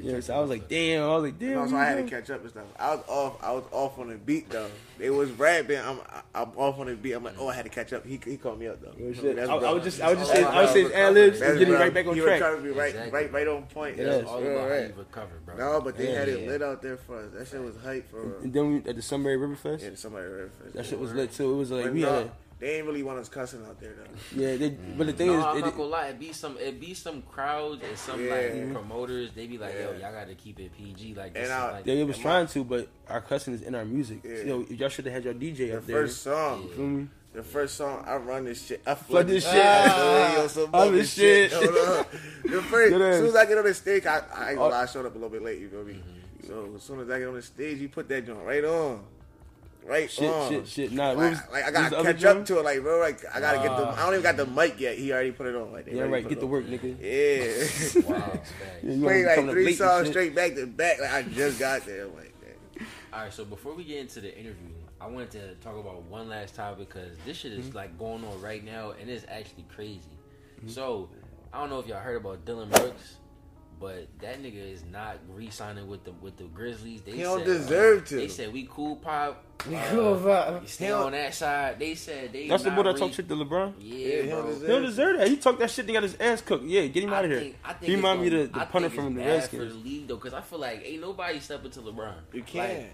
[0.00, 1.02] Yeah, so I was like, damn.
[1.02, 1.48] I was like, damn.
[1.48, 2.64] You know, so I had to catch up and stuff.
[2.78, 3.42] I was off.
[3.42, 4.70] I was off on the beat though.
[4.96, 5.78] They was rapping.
[5.78, 5.98] I'm
[6.34, 7.12] I'm off on the beat.
[7.12, 8.06] I'm like, oh, I had to catch up.
[8.06, 8.92] He he called me up though.
[8.96, 9.36] Real shit.
[9.36, 11.58] That's I, I was just, I was just saying, I was saying ad libs and
[11.58, 11.80] getting bro.
[11.82, 12.38] right back on he was track.
[12.38, 13.12] trying to be right, Exactly.
[13.12, 13.96] right, right on point.
[13.96, 14.88] Yeah, That's all about right.
[14.88, 15.04] you
[15.44, 15.56] bro.
[15.56, 16.48] No, but they Yeah, had it yeah.
[16.48, 17.32] lit out there for us.
[17.34, 18.38] That shit was hype for real.
[18.42, 21.32] And then we, at the Sunbury River Fest, Yeah, somebody referenced that shit was lit
[21.32, 21.52] too.
[21.52, 24.40] It was like we had, they ain't really want us cussing out there though.
[24.40, 24.56] yeah.
[24.56, 26.06] They, but the thing No, is, I'm it, not gonna lie.
[26.08, 28.32] It be some, it be some crowds and some Yeah.
[28.34, 29.30] like promoters.
[29.34, 31.14] They be like, yo, y'all got to keep it PG.
[31.14, 33.62] Like, this And is I- like, they was And trying to, but our cussing is
[33.62, 34.20] in our music.
[34.24, 34.42] Yeah.
[34.42, 35.96] Yo, y'all should have had your DJ The up there.
[36.02, 36.74] first song, Yeah.
[36.76, 37.08] Feel me?
[37.34, 38.80] the first song, I run this shit.
[38.84, 39.62] I Flood flood this this shit.
[39.62, 39.64] shit.
[39.66, 41.52] Ah, Yo, some all other this shit.
[41.52, 42.04] Hold on.
[42.50, 44.82] The first, as soon as I get on the stage, I, I ain't gonna lie,
[44.82, 45.60] I showed up a little bit late.
[45.60, 45.92] You feel me?
[45.94, 46.46] Mm-hmm.
[46.48, 49.04] So as soon as I get on the stage, you put that joint right on,
[49.88, 50.50] right Shit, on.
[50.50, 50.92] shit, shit.
[50.92, 53.00] Nah, Like, was, like I gotta catch up to it, like bro.
[53.00, 53.88] Like I gotta get the.
[53.88, 54.98] I don't even got the mic yet.
[54.98, 55.72] He already put it on.
[55.72, 56.28] Like Yeah, ready right.
[56.28, 56.96] Get put to work, nigga.
[57.00, 58.02] Yeah.
[58.08, 58.52] wow, facts.
[58.82, 61.00] Yeah, Played like three songs straight back to back.
[61.00, 62.06] Like I just got there.
[62.06, 62.86] Like that.
[63.12, 64.68] All right, so before we get into the interview,
[65.00, 67.76] I wanted to talk about one last topic because this shit is hmm?
[67.76, 70.00] like going on right now and it's actually crazy.
[70.60, 70.68] Hmm?
[70.68, 71.08] So
[71.52, 73.16] I don't know if y'all heard about Dillon Brooks,
[73.80, 77.02] but that nigga is not re-signing with the with the Grizzlies.
[77.02, 78.16] They He don't said, deserve to.
[78.16, 79.44] They said we cool pop.
[79.68, 80.66] We uh, cool pop.
[80.68, 81.78] Stay He on that side.
[81.78, 82.48] They said they.
[82.48, 83.74] That's the boy that re- talk shit to LeBron.
[83.80, 84.42] Yeah, Yeah, he bro.
[84.42, 85.28] don't He don't deserve that.
[85.28, 85.86] He talked that shit.
[85.86, 86.64] They got his ass cooked.
[86.64, 87.40] Yeah, get him I out of here.
[87.40, 89.44] think- I think He it's remind me gonna- of the, the punter from the bad
[89.44, 89.84] for the Redskins.
[89.84, 92.14] league though, because I feel like ain't nobody stepping to LeBron.
[92.32, 92.78] You can't.
[92.78, 92.90] Like,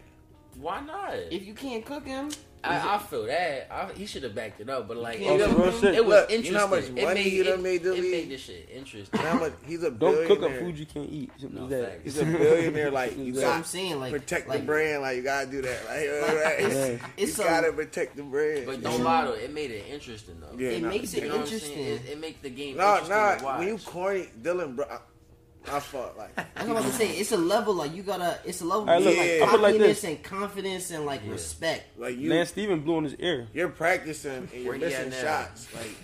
[0.60, 1.14] why not?
[1.30, 2.30] If you can't cook him,
[2.66, 5.48] I, I feel that I, he should have backed it up, but like Yeah, it,
[5.48, 5.94] was- real shit.
[5.94, 6.52] it was Look, you interesting.
[6.54, 8.68] know how much it money made, he done it, made the it made this shit
[8.74, 9.20] interesting.
[9.20, 9.52] How much?
[9.66, 10.60] He's a Don't cook up billionaire.
[10.60, 11.30] food you can't eat.
[11.50, 12.00] No, that.
[12.04, 12.90] He's a billionaire.
[12.90, 14.00] Like you That's that's what got I'm saying.
[14.00, 15.02] Like protect like, the brand.
[15.02, 15.84] Like you gotta do that.
[15.86, 16.60] Like, all right.
[16.60, 18.66] it's- you it's a- gotta protect the brand.
[18.66, 20.56] But don't lie though, it made it interesting though.
[20.58, 20.88] Yeah, It nah.
[20.88, 21.72] makes it You know what I'm saying?
[21.78, 22.08] interesting.
[22.08, 23.58] It, it makes the game No, interesting to no.
[23.58, 24.86] When you corny, Dillon, bro,
[25.70, 26.34] I, I fought like.
[26.36, 27.10] That's what I'm about to say.
[27.16, 28.38] It's a level like you gotta.
[28.44, 30.04] It's a level Alright, of look, like I put like this.
[30.04, 31.98] and confidence and like respect.
[31.98, 33.48] Like you, Lance Stephenson blew in his ear.
[33.52, 35.22] you're practicing and you're Where he at missing now?
[35.44, 35.74] shots.
[35.74, 35.94] Like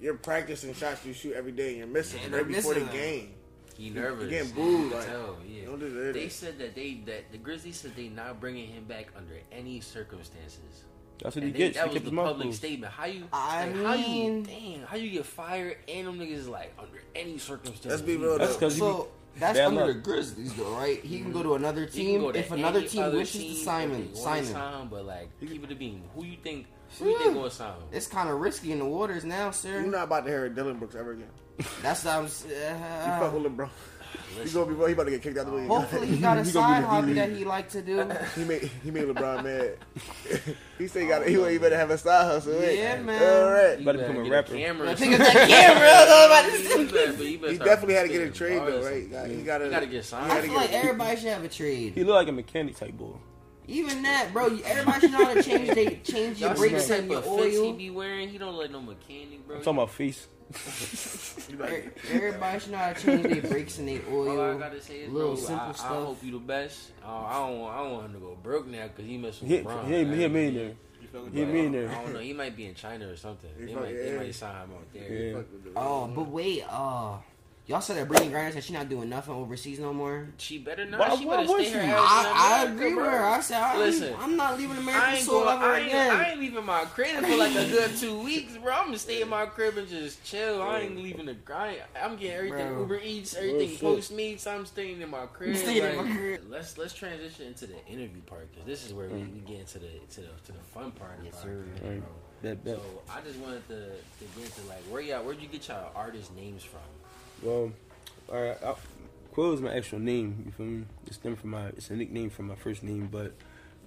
[0.00, 2.80] you're practicing shots you shoot every day and you're missing And right they're before the
[2.80, 2.96] missing them.
[2.96, 3.34] game.
[3.76, 4.28] he nervous.
[4.28, 5.64] getting booed, can like, tell, yeah.
[5.64, 9.06] don't deserve They said that they that the Grizzlies said they not bringing him back
[9.16, 10.84] under any circumstances.
[11.22, 11.76] That's what he And they, gets.
[11.76, 12.58] that He was kept the his public closed.
[12.58, 12.92] statement.
[12.92, 13.24] How you?
[13.32, 14.06] I like, how you?
[14.06, 17.86] mean- Damn, how you get fired and them niggas is like under any circumstances?
[17.90, 18.58] Let's be real That's though.
[18.58, 19.94] because So that's under luck.
[19.94, 21.00] the Grizzlies though, right?
[21.02, 24.14] He can go to another team to if another team wishes team to sign him.
[24.14, 24.88] Sign him.
[24.90, 26.02] but like keep it a beam.
[26.14, 26.66] Who you think?
[26.98, 27.82] Who you think gonna sign him?
[27.92, 29.80] It's kind of risky in the waters now, sir.
[29.80, 31.28] You're not about to hear Dillon Brooks ever again.
[31.82, 32.24] That's what I'm.
[32.26, 33.68] s- You Uh, fuck with LeBron.
[34.42, 34.86] He gonna be.
[34.86, 35.68] He about to get kicked out the league.
[35.68, 37.16] hopefully, he got a He side hobby D-League.
[37.30, 38.08] that he like to do.
[38.34, 39.76] He made he made LeBron mad.
[40.78, 42.58] he said he got he, oh, he better have a side hustle.
[42.58, 42.76] right?
[42.76, 43.22] Yeah, man.
[43.22, 43.78] All right.
[43.78, 44.52] You About to better become a get rapper.
[44.54, 44.90] camera.
[44.90, 45.88] I think it's that camera.
[45.88, 46.80] I about to say.
[46.80, 48.82] You better- but you He definitely had to get a trade though, right?
[48.82, 49.02] something.
[49.02, 50.26] He got- he gotta- gotta get signed.
[50.26, 51.92] I gotta feel like everybody should have a trade.
[51.94, 53.14] He look like a mechanic type boy.
[53.66, 54.46] Even that, bro.
[54.64, 57.24] Everybody should know how to change they change your Y'all brakes the and your of
[57.24, 57.72] fits he oil.
[57.72, 58.28] be wearing?
[58.28, 59.56] He don't like no mechanic, bro.
[59.56, 60.26] I'm talking about face.
[61.48, 64.34] He like- Er- Everybody should know how to change their brakes and their All I
[64.34, 64.58] oil.
[64.58, 66.90] gotta say is, little bro, simple I, I hope you the best.
[67.04, 69.42] Uh, I don't, want, I don't want him to go broke now because he messed
[69.42, 69.86] with He, LeBron.
[69.86, 70.32] he, ain't- he a right?
[70.32, 70.74] millionaire.
[71.00, 71.90] He a But, millionaire.
[71.90, 72.18] I don't know.
[72.20, 73.50] He might be in China or something.
[73.58, 74.16] He They fuck- might, they yeah.
[74.18, 75.12] might sign him out there.
[75.12, 75.32] Yeah.
[75.34, 77.16] fuck with the- Oh, but wait, uh,
[77.66, 80.28] Y'all said that Brittney Griner said she not doing nothing overseas no more.
[80.36, 81.00] She better not.
[81.00, 81.86] Why- she why better would stay her she?
[81.92, 83.24] ass I, I America, agree with her.
[83.24, 85.86] I said, I Listen, I'm not leaving I American ain't, soil going, ever I, ain't,
[85.88, 86.10] again.
[86.16, 88.70] I ain't leaving my crib for like a good two weeks, bro.
[88.74, 90.60] I'm gonna stay in my crib and just chill.
[90.60, 91.78] I ain't leaving the grind.
[91.98, 92.80] I'm getting everything Bro.
[92.80, 93.80] Uber Eats, everything shit.
[93.80, 94.46] Postmates.
[94.46, 95.56] I'm staying in my crib.
[95.56, 96.42] staying in my crib.
[96.50, 99.78] Let's let's transition into the interview part because this is where we, we get into
[99.78, 101.18] the to the to the fun part.
[101.18, 101.48] Of Yes, the sir.
[101.48, 102.00] podcast, Right.
[102.00, 102.08] bro.
[102.42, 102.76] Bet, bet.
[102.76, 105.90] So I just wanted to, to get into like where y'all where'd you get y'all
[105.96, 106.80] artist names from?
[107.44, 107.72] Well,
[108.32, 108.56] all right.
[108.64, 108.74] I,
[109.32, 110.42] Quill is my actual name.
[110.46, 110.84] You feel me?
[111.06, 111.66] It's them from my.
[111.68, 113.32] It's a nickname from my first name, but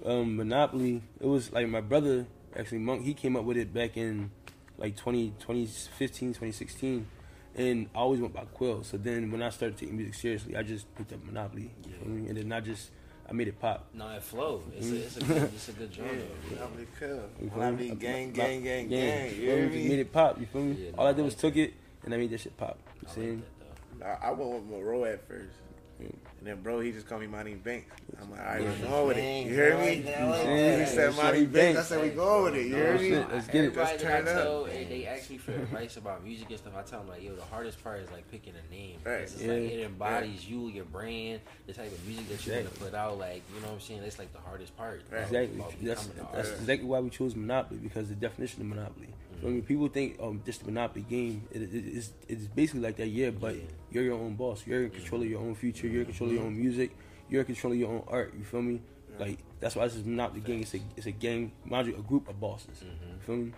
[0.06, 1.02] um, Monopoly.
[1.20, 3.04] It was like my brother actually Monk.
[3.04, 4.32] He came up with it back in
[4.78, 7.08] like 20, 2015, 2016,
[7.56, 8.84] and I always went by Quill.
[8.84, 11.72] So then when I started taking music seriously, I just picked up Monopoly.
[11.86, 12.28] You feel me?
[12.30, 12.91] And then I just
[13.30, 13.88] I made it pop.
[13.93, 14.62] No, it flow.
[14.76, 16.24] It's a it's a good, it's a good Yeah, genre.
[16.52, 17.22] Monopoly Quill.
[17.41, 17.96] You feel Monopoly me?
[17.96, 18.89] gang, My- gang, gang, gang.
[18.89, 19.63] you You feel hear me?
[19.63, 20.00] Just made me?
[20.02, 20.39] it pop.
[20.41, 20.76] You feel me?
[20.78, 22.78] Yeah, All no, I did I was took it and I made that shit pop.
[23.15, 23.32] You I see?
[23.32, 24.20] like that.
[24.24, 25.56] I, I went with Monroe at first.
[26.00, 26.08] Yeah.
[26.38, 27.91] And then, bro, he just called me Monty Banks.
[28.22, 28.70] I'm like, all right, Yeah.
[28.84, 29.22] we're going with it.
[29.22, 29.88] Dang, You hear me?
[29.96, 31.80] like that, I like He said Yeah, Monty shit, Banks.
[31.80, 32.65] I said, we going with it.
[32.67, 33.10] You No, hear me?
[33.10, 33.32] shit.
[33.34, 33.58] Let's get it.
[33.58, 34.43] Everybody Let's that turn I up.
[34.43, 36.74] tell, they, they ask me for advice about music and stuff.
[36.78, 39.00] I tell them like, yo, the hardest part is like picking a name.
[39.04, 39.22] Right.
[39.22, 39.54] It's Yeah.
[39.54, 43.17] like it embodies you, your brand, the type of music that you're gonna put out.
[43.17, 44.02] Like, you know what I'm saying?
[44.02, 45.02] That's, like the hardest part.
[45.12, 45.24] Right.
[45.24, 45.63] Exactly.
[45.82, 49.08] That's that's exactly why we chose Monopoly because the definition of Monopoly.
[49.43, 51.47] I mean, people think um just the Monopoly game.
[51.52, 53.30] It, it, it's it's basically like that, yeah.
[53.30, 53.62] But Yeah.
[53.91, 54.65] you're your own boss.
[54.65, 55.88] You're in control of your own future.
[55.88, 56.95] You're in control of your own music.
[57.30, 58.34] You're in control of your own art.
[58.38, 58.82] You feel me?
[59.19, 60.62] Like that's why this is Monopoly gang.
[60.62, 62.84] It's a it's a gang, mind you, a group of bosses.
[62.84, 63.52] You feel me?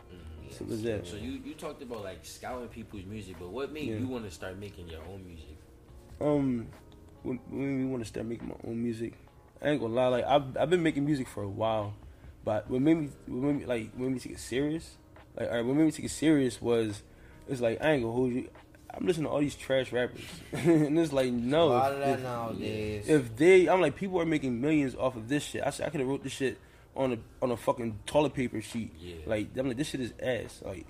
[0.50, 1.06] Simple as that.
[1.06, 3.98] So you, you talked about like scouting people's music, but what made Yeah.
[3.98, 5.58] you want to start making your own music?
[6.20, 6.68] Um,
[7.24, 9.14] when, when we want to start making my own music,
[9.62, 10.08] I ain't gonna lie.
[10.08, 11.94] Like I've I've been making music for a while,
[12.44, 14.96] but what made me what made me like when we take it serious,
[15.38, 17.04] like all right, what made me take it serious was
[17.48, 18.50] it's like I ain't gonna hold you.
[18.92, 21.78] I'm listening to all these trash rappers, and it's like no.
[21.78, 23.08] if- nowadays.
[23.08, 25.64] If they, I'm like people are making millions off of this shit.
[25.64, 26.58] I said I could have wrote this shit
[26.96, 28.94] on a on a fucking toilet paper sheet.
[29.00, 29.16] Yeah.
[29.26, 30.62] Like I'm like this shit is ass.
[30.66, 30.86] Like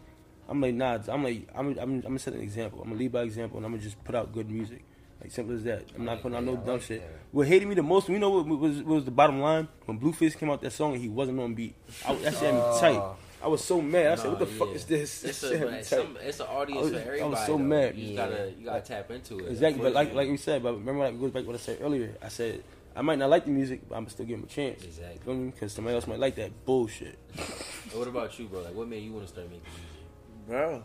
[0.48, 0.98] I'm like nah.
[1.10, 2.80] I'm like I'm I'm, I'm gonna set an example.
[2.82, 4.84] I'm gonna lead by example, and I'm gonna just put out good music.
[5.22, 5.84] Like simple as that.
[5.98, 7.02] I'm not putting out no dumb like shit.
[7.02, 7.10] that.
[7.32, 10.00] What hated me the most, you know what was what was the bottom line when
[10.00, 11.76] Blueface came out that song and he wasn't on beat.
[12.08, 12.80] I, that shit had me Oh.
[12.80, 13.16] tight.
[13.42, 14.12] I was so mad.
[14.12, 15.88] I said, "What the fuck is this?" It's That a shit had but me it's
[15.90, 17.58] some, it's an audience I was- for I was so though.
[17.60, 17.96] mad.
[17.96, 18.16] You Yeah.
[18.28, 19.50] gotta you gotta tap into it.
[19.52, 20.16] Exactly, but like Unfortunately.
[20.26, 22.16] like we said, but remember that goes back to what I said earlier.
[22.22, 22.64] I said
[22.96, 24.84] I might not like the music, but I'm still give him a chance.
[24.84, 25.20] Exactly.
[25.24, 25.52] Feel me?
[25.52, 27.18] Because somebody else might like that bullshit.
[27.94, 28.62] what about you, bro?
[28.62, 30.48] Like, what made you want to start making music?
[30.48, 30.84] Bro,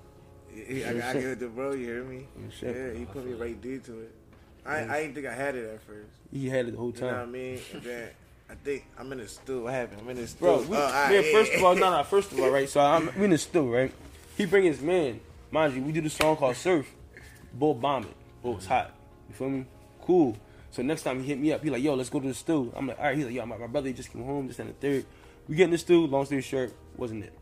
[0.54, 1.72] he- he- I gotta give it to bro.
[1.72, 2.28] You hear me?
[2.38, 2.76] Yeah, shit.
[2.76, 4.14] Yeah, he put me right deep to it.
[4.66, 6.08] I I didn't think I had it at first.
[6.32, 7.04] He had it the whole time.
[7.04, 7.58] You know what I mean?
[7.74, 8.08] And then
[8.50, 9.64] I think I'm in the stew.
[9.64, 10.00] What happened?
[10.02, 10.38] I'm in the stew.
[10.40, 11.32] Bro, we, Oh, yeah, yeah.
[11.32, 12.68] first of all, no, no, first of all, right?
[12.68, 13.92] So I'm we in the still, right?
[14.36, 15.20] He bring his man.
[15.50, 16.86] Mind you, we do the song called Surf.
[17.52, 18.16] Bull bomb it.
[18.42, 18.92] Bull was hot.
[19.28, 19.64] You feel me?
[20.02, 20.36] Cool.
[20.72, 22.72] So next time he hit me up, he like, yo, let's go to the stew.
[22.76, 23.16] I'm like, all right.
[23.16, 25.06] He's like, yo, my, my brother just came home, just and the third.
[25.48, 26.06] We get in the stew.
[26.06, 27.32] Long story short, wasn't it?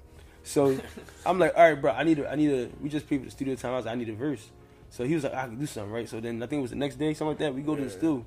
[0.45, 0.79] So
[1.27, 1.93] I'm like, all right, bro.
[1.93, 2.69] I need a, I need a.
[2.81, 3.73] We just paid for the studio time.
[3.73, 4.51] I was like, I need a verse.
[4.91, 6.09] So he was like, I can do something, right?
[6.09, 7.55] So then I think it was the next day, something like that.
[7.55, 7.97] We go to the Yeah.
[7.99, 8.25] stew.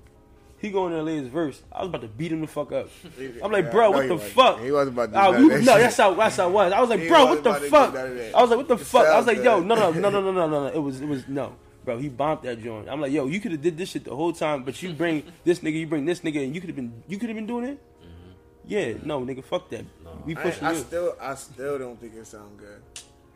[0.66, 1.62] He going in there and lay his verse.
[1.72, 2.90] I was about to beat him the fuck up.
[3.44, 4.60] I'm like, bro, what he the fuck?
[4.62, 6.74] He wasn't about to do we- that no, that's how that's how I was.
[6.74, 7.94] I was like, He bro, what the about to do fuck?
[7.94, 8.36] none of that.
[8.36, 9.06] I was like, what the It fuck?
[9.08, 10.68] I was like, sounds yo, no, no, no, no, no, no, no, no.
[10.68, 11.98] It was, it was no, bro.
[11.98, 12.90] He bombed that joint.
[12.90, 15.24] I'm like, yo, you could have did this shit the whole time, but you bring
[15.46, 17.46] this nigga, you bring this nigga, and you could have been, you could have been
[17.48, 17.78] doing it.
[18.02, 18.32] Mm-hmm.
[18.68, 19.86] Yeah, no, nigga, fuck that.
[20.26, 20.80] We I, pushing I you.
[20.80, 22.82] still, I still don't think it sound good.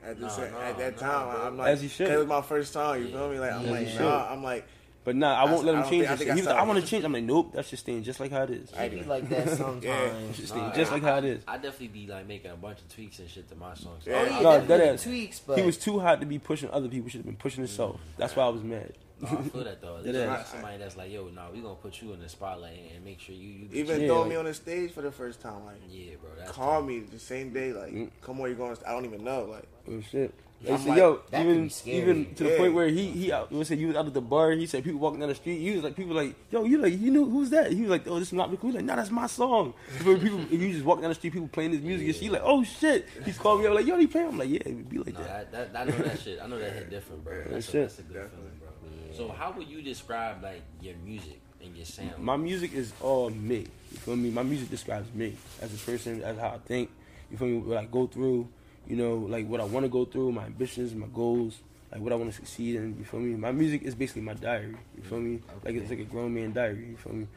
[0.03, 1.45] At, the No, sa- no, at that no, time, bro.
[1.47, 2.07] I'm like, As he should.
[2.07, 3.01] it was my first time.
[3.01, 3.37] You feel me?
[3.39, 4.31] Like, I'm As like, nah.
[4.31, 4.65] I'm like,
[5.05, 6.31] But nah, I won't let him change think- I this think shit.
[6.31, 7.03] I He was like, I want to change.
[7.05, 8.69] I'm like, nope, that's just staying just like how it is.
[8.77, 10.37] It be like that sometimes.
[10.37, 11.43] Just Nah, staying just I- like how it is.
[11.47, 14.03] I definitely be like making a bunch of tweaks and shit to my songs.
[14.05, 14.15] Yeah.
[14.15, 15.03] Oh yeah, No, definitely that ass.
[15.03, 17.09] tweaks, but He was too hot to be pushing other people.
[17.09, 17.99] Should have been pushing himself.
[18.17, 18.93] That's why I was mad.
[19.21, 19.97] No, I feel that though.
[19.97, 20.27] It There's is.
[20.27, 23.05] not somebody that's like, yo, nah, we gonna put you in the spotlight and- and
[23.05, 25.65] make sure you, you even Yeah, throwing me on the stage for the first time,
[25.65, 26.29] like, yeah, bro.
[26.37, 28.09] That's call me the same day, like, Mm.
[28.21, 28.77] come on, you going?
[28.87, 30.33] I don't even know, like, Oh shit.
[30.61, 31.97] They I'm said, like, yo, that could even be scary.
[31.97, 32.57] even to the Yeah.
[32.57, 33.51] point where he he uh, out.
[33.51, 34.51] You said you was out at the bar.
[34.51, 35.59] He said people walking down the street.
[35.59, 37.71] He was like people like, yo, you like you knew who's that?
[37.71, 38.71] He was like, oh, this is not cool.
[38.73, 39.73] Like, nah, that's my song.
[39.99, 40.19] People,
[40.51, 43.07] you just walking down the street, people playing his music, and she like, oh shit.
[43.23, 44.27] He's calling me up like, yo, he playing.
[44.29, 45.51] I'm like, yeah, it would be like No, that.
[45.53, 46.39] that, that, I know that shit.
[46.41, 47.41] I know that hit different, bro.
[47.49, 47.81] That's, a, shit.
[47.87, 48.69] that's a good feeling, bro.
[49.15, 52.17] So, how would you describe like your music and your sound?
[52.19, 53.65] My music is all me.
[53.91, 54.29] You feel me?
[54.29, 56.89] My music describes me as a person, as how I think.
[57.31, 57.57] You feel me?
[57.59, 58.47] What I go through.
[58.89, 61.59] You know, like what I want to go through, my ambitions, my goals,
[61.91, 62.97] like what I want to succeed in.
[62.97, 63.35] You feel me?
[63.35, 64.75] My music is basically my diary.
[64.97, 65.37] You feel me?
[65.37, 66.89] Mm, like it's like a grown man diary.
[66.89, 67.27] You feel me?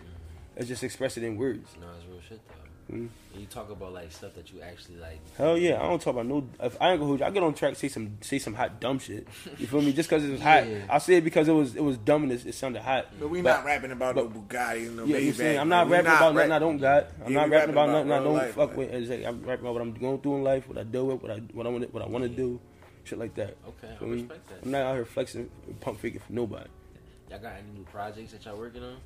[0.57, 1.69] It's just express it in words.
[1.81, 2.72] no, it's real shit though.
[2.93, 3.09] Mm.
[3.33, 5.19] And you talk about like stuff that you actually like.
[5.39, 6.47] Hell yeah, I don't talk about no.
[6.61, 8.79] If I ain't gonna hold you, I get on track, say some, say some hot
[8.81, 9.27] dumb shit.
[9.59, 9.95] You feel me?
[9.95, 10.81] Just because it was hot, Yeah.
[10.91, 13.07] I say it because it was, it was dumb and it, it sounded hot.
[13.19, 15.37] But we But- not rapping about no Bugatti and no Yeah, you Maybach.
[15.37, 17.07] saying I'm not We rapping about rap- nothing I don't got.
[17.25, 18.79] I'm Yeah, not we rapping about nothing I don't life, fuck man.
[18.79, 18.95] with.
[18.95, 19.27] Exactly.
[19.27, 21.37] I'm rapping about what I'm going through in life, what I deal with, what I
[21.55, 22.61] what I want what I want to do,
[23.05, 23.57] shit like that.
[23.67, 24.15] Okay, I Feel me?
[24.17, 24.59] respect that.
[24.65, 25.49] I'm not out here flexing,
[25.81, 26.69] pump faking for nobody.
[27.31, 28.97] Y'all got any new projects that y'all working on?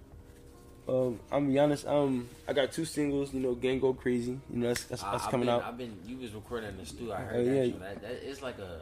[0.88, 1.86] Um, I'm gonna be honest.
[1.86, 3.34] Um, I got two singles.
[3.34, 4.38] You know, Gang Go Crazy.
[4.50, 5.64] You know, that's that's, that's I've coming been, out.
[5.64, 5.96] I've been.
[6.06, 7.12] You was recording in the studio.
[7.14, 7.52] I Oh, heard yeah.
[7.62, 7.78] that, show.
[7.80, 8.02] that.
[8.02, 8.80] That it's like a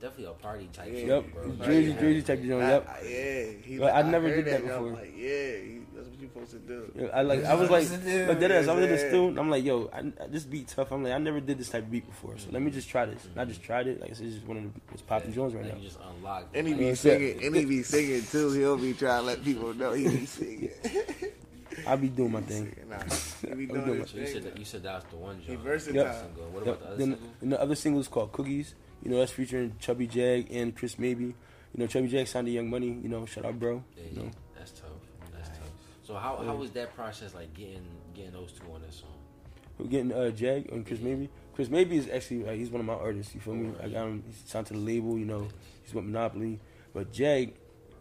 [0.00, 0.98] definitely a party type Yeah.
[0.98, 1.66] shit, Yep, bro.
[1.66, 2.62] Jersey, Like, Jersey type of joint.
[2.62, 2.88] Yep.
[2.88, 4.96] I- yeah, he, But I never heard did that and I'm before.
[5.00, 6.92] like, yeah, he, that's what you supposed to do.
[6.94, 7.44] Yeah, I like.
[7.44, 8.68] I was like, Supposed to do, that is.
[8.68, 9.26] I was in the studio.
[9.28, 10.92] and I'm like, yo, I, I, this beat tough.
[10.92, 13.06] I'm like, I never did this type of beat before, so let me just try
[13.06, 13.24] this.
[13.24, 14.00] And I just tried it.
[14.00, 15.74] Like I said, it's just one of the it's popping joints right now.
[15.74, 16.54] you just unlocked.
[16.54, 18.52] And he like, be singing, and he be singing too.
[18.52, 20.70] He'll be trying to let people know he be singing.
[21.88, 22.74] I be doing my thing.
[22.88, 22.98] Nah,
[23.40, 24.42] he be doing doing my his So you said thing.
[24.52, 25.60] that you said that was the one joint.
[25.60, 26.02] versatile.
[26.04, 26.14] Yep.
[26.14, 26.44] Single.
[26.50, 26.74] What Yep.
[26.76, 27.30] about the other Then single?
[27.40, 28.74] and the other single is called Cookies.
[29.02, 31.24] You know, that's featuring Chubby Jag and Chris Maybe.
[31.24, 31.34] You
[31.74, 32.98] know, Chubby Jag signed to Young Money.
[33.02, 33.82] You know, shout out, bro.
[33.96, 34.88] Yeah, You know, that's tough.
[35.34, 35.68] That's tough.
[36.04, 39.10] So how how was that process like getting getting those two on that song?
[39.78, 41.28] we're getting uh, Jag and Chris Maybe.
[41.54, 43.34] Chris Maybe is actually like he's one of my artists.
[43.34, 43.72] You feel me?
[43.82, 44.24] I got him.
[44.26, 45.16] He's signed to the label.
[45.18, 45.48] You know,
[45.84, 46.58] he's with Monopoly.
[46.92, 47.52] But Jag,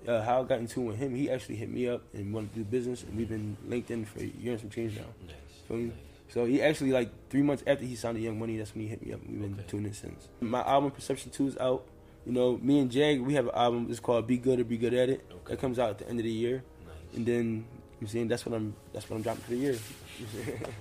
[0.08, 2.54] uh, how I got in tune with him, he actually hit me up and wanted
[2.54, 5.04] to do business, and we've been linked in for a year and some change now.
[5.26, 5.36] Nice.
[5.67, 5.84] Feel me?
[5.86, 5.93] nice.
[6.30, 8.88] So he actually like three months after he signed to Young Money, that's when he
[8.89, 9.22] hit me up.
[9.22, 9.67] and We've been Okay.
[9.70, 10.28] tuning since.
[10.41, 11.86] My album Perception Two is out.
[12.26, 13.88] You know, me and Jag, we have an album.
[13.89, 15.26] It's called Be Good or Be Good at It.
[15.32, 15.54] Okay.
[15.54, 17.15] That comes out at the end of the year, Nice.
[17.15, 17.65] and then
[18.02, 19.78] you saying that's what I'm that's what I'm dropping for the year.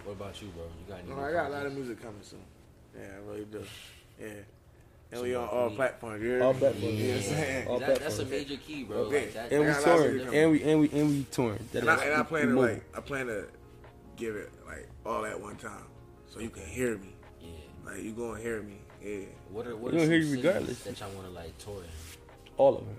[0.04, 0.64] What about you, bro?
[0.64, 1.08] You got any?
[1.10, 2.40] No, new I got a lot of music coming soon.
[2.98, 3.62] Yeah, I really do.
[4.20, 4.26] Yeah.
[5.12, 6.22] And we on all platforms.
[6.22, 6.58] You All me?
[6.58, 6.94] platforms.
[6.94, 7.68] You know what I'm saying?
[7.68, 8.96] All That, that's a major key, bro.
[8.98, 9.20] Okay.
[9.26, 11.24] Like that, and we I got lots of touring, and we and we and we
[11.30, 11.68] touring.
[11.72, 12.62] That And I, is- and I plan to mobile.
[12.72, 13.44] like, I plan to
[14.16, 15.84] give it like all at one time,
[16.28, 17.14] so you can hear me.
[17.40, 17.48] yeah.
[17.84, 18.78] Like you gonna hear me.
[19.02, 19.26] Yeah.
[19.52, 20.82] What are what We are gonna some hear you cities regardless.
[20.82, 21.82] that y'all want to like tour
[22.56, 22.96] all of them.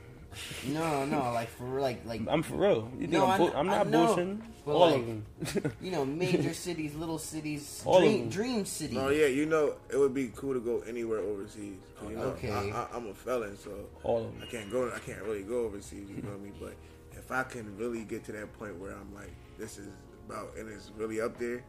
[0.67, 2.89] No, no, like for real, like like I'm for real.
[2.95, 4.41] You think No, I'm, bu- I'm, not know, bullshitting.
[4.65, 5.73] but All like- of them.
[5.82, 8.30] you know major cities, little cities, All of dream, them.
[8.30, 8.95] dream city.
[8.95, 11.78] No, yeah, you know it would be cool to go anywhere overseas.
[12.08, 12.52] You know, Okay.
[12.52, 13.71] I, I, I'm a felon, so
[14.04, 14.43] All of them.
[14.43, 14.91] I can't go.
[14.93, 16.08] I can't really go overseas.
[16.10, 16.73] You know me, but
[17.13, 19.88] if I can really get to that point where I'm like, this is
[20.28, 21.63] about and it's really up there,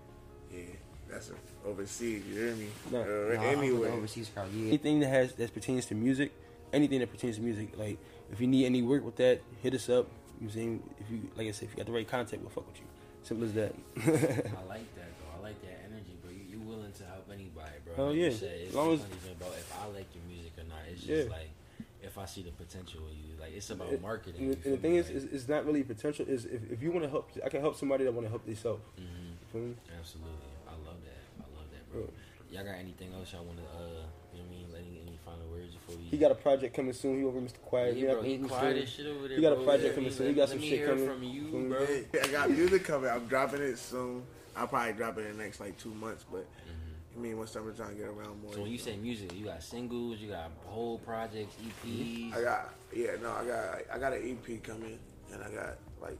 [0.52, 0.60] yeah,
[1.10, 2.24] that's a, overseas.
[2.26, 2.66] You hear me?
[2.90, 3.00] No.
[3.00, 4.48] Uh, No, I'm anyway, overseas crowd.
[4.54, 4.68] Yeah.
[4.68, 6.32] anything that has that pertains to music,
[6.72, 7.98] anything that pertains to music, like
[8.32, 10.06] if you need any work with that, hit us up.
[10.40, 12.66] You saying if you like I said, if you got the right contact, we'll fuck
[12.66, 12.84] with you.
[13.24, 13.74] Simple as that.
[13.96, 15.38] I like that though.
[15.38, 16.30] I like that energy, bro.
[16.30, 17.94] You, you willing to help anybody, bro?
[17.96, 18.30] Hell Like yeah.
[18.30, 20.78] Said, it's, As long as- not even about if I like your music or not.
[20.90, 21.32] It's just Yeah.
[21.34, 21.50] like
[22.00, 23.34] if I see the potential in you.
[23.40, 24.42] Like it's about marketing.
[24.42, 24.98] and, the- and the thing me?
[24.98, 26.24] is, is, it's not really potential.
[26.28, 28.44] Is if, if you want to help, I can help somebody that want to help
[28.46, 28.82] themselves.
[28.98, 29.54] Mhm.
[29.54, 29.74] Me?
[29.98, 30.32] Absolutely.
[30.68, 31.24] I love that.
[31.42, 32.06] I love that, bro.
[32.52, 34.66] Y'all got anything else y'all want to, uh, you know what I mean?
[34.76, 36.04] Any, any final words before we?
[36.04, 37.18] He got a project coming soon.
[37.18, 37.60] He over Mr.
[37.62, 37.96] Quiet.
[37.96, 39.36] Yeah, bro, Yeah, he quiet as shit over there.
[39.36, 40.28] He got a project Let coming me- soon.
[40.28, 41.06] He got let some me shit hear coming.
[41.08, 41.86] from you, Feel bro.
[42.14, 43.10] Yeah, I got music coming.
[43.10, 44.22] I'm dropping it soon.
[44.56, 46.44] I'll probably drop it in the next like two months, but
[47.16, 48.50] I mean when to get around more.
[48.50, 48.52] Mm-hmm.
[48.52, 48.84] So when you know.
[48.84, 52.34] say music, you got singles, you got whole projects, EPs.
[52.36, 54.98] I got yeah, no, I got I got an EP coming
[55.32, 56.18] and I got like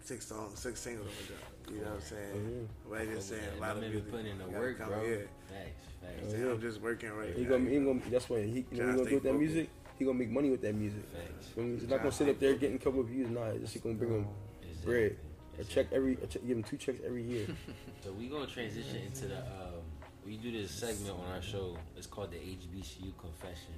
[0.00, 1.50] six songs, six singles on the drop.
[1.70, 2.68] You know what I'm saying?
[2.88, 4.10] But I just saying a lot of music.
[4.10, 5.02] putting in the work, come, bro.
[5.02, 5.16] Yeah.
[5.48, 6.22] Facts, facts.
[6.24, 7.50] I'm saying I'm just working right He now.
[7.50, 9.70] gonna, he gonna, that's what he, you know, he gonna stay do with that music.
[9.98, 11.02] He gonna make money with that music.
[11.12, 11.48] Facts.
[11.48, 11.64] Feel?
[11.64, 13.28] He's not gonna sit up there getting a couple of views.
[13.30, 14.26] Nah, it's just gonna bring him
[14.62, 14.92] Exactly.
[14.92, 15.16] bread.
[15.58, 17.46] A check every, a check, give him two checks every year.
[18.02, 19.36] So we gonna transition into the.
[19.40, 19.82] Um,
[20.24, 21.76] we do this segment on our show.
[21.98, 23.74] It's called the HBCU Confession.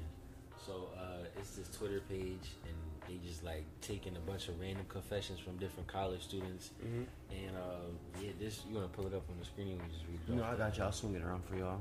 [0.64, 2.76] So uh, it's this Twitter page, and
[3.08, 6.70] they just like taking a bunch of random confessions from different college students.
[6.86, 7.06] Mhm.
[7.32, 9.70] And um, yeah, this you wanna pull it up on the screen?
[9.76, 10.86] We just read it No, off I got y'all.
[10.86, 11.80] I'll swing it around for y'all.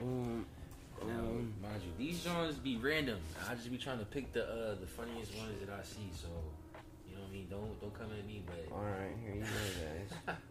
[0.00, 0.46] Um,
[1.02, 3.18] Now, um, mind you, these joints be random.
[3.48, 6.10] I just be trying to pick the uh, the funniest ones that I see.
[6.14, 6.28] So,
[7.08, 7.46] you know what I mean?
[7.50, 10.36] Don't don't come at me, but all right, here you go, guys.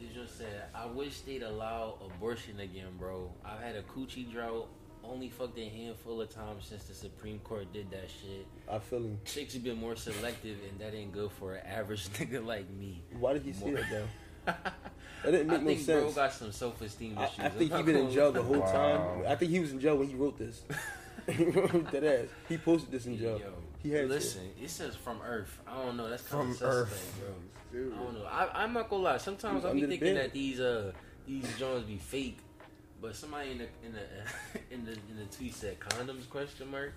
[0.00, 3.32] This just said, I wish they'd allow abortion again, bro.
[3.44, 4.68] I've had a coochie drought.
[5.02, 8.46] Only fucked a handful of times since the Supreme Court did that shit.
[8.70, 9.18] I feel him.
[9.24, 13.02] Chicks have been more selective, and that ain't good for an average nigga like me.
[13.18, 14.54] Why did he say that though?
[15.24, 17.38] That didn't I no think bro got some self esteem issues.
[17.40, 19.22] I think I'm he been not in jail the gonna- whole time.
[19.28, 20.62] I think he was in jail when he wrote this.
[21.28, 22.28] that ass.
[22.48, 23.38] He posted this in jail.
[23.38, 23.52] Yo,
[23.82, 25.58] he had listen, it says from Earth.
[25.66, 26.08] I don't know.
[26.08, 27.20] That's kind From of suspect, Earth.
[27.20, 27.80] bro.
[27.80, 27.92] Dude.
[27.92, 28.24] I don't know.
[28.24, 29.18] I, I'm not gonna lie.
[29.18, 30.92] Sometimes He was I be under the thinking that these uh
[31.26, 32.38] these joints be fake,
[33.02, 34.00] but somebody in the in the
[34.74, 36.94] in the in the tweet said condoms question mark.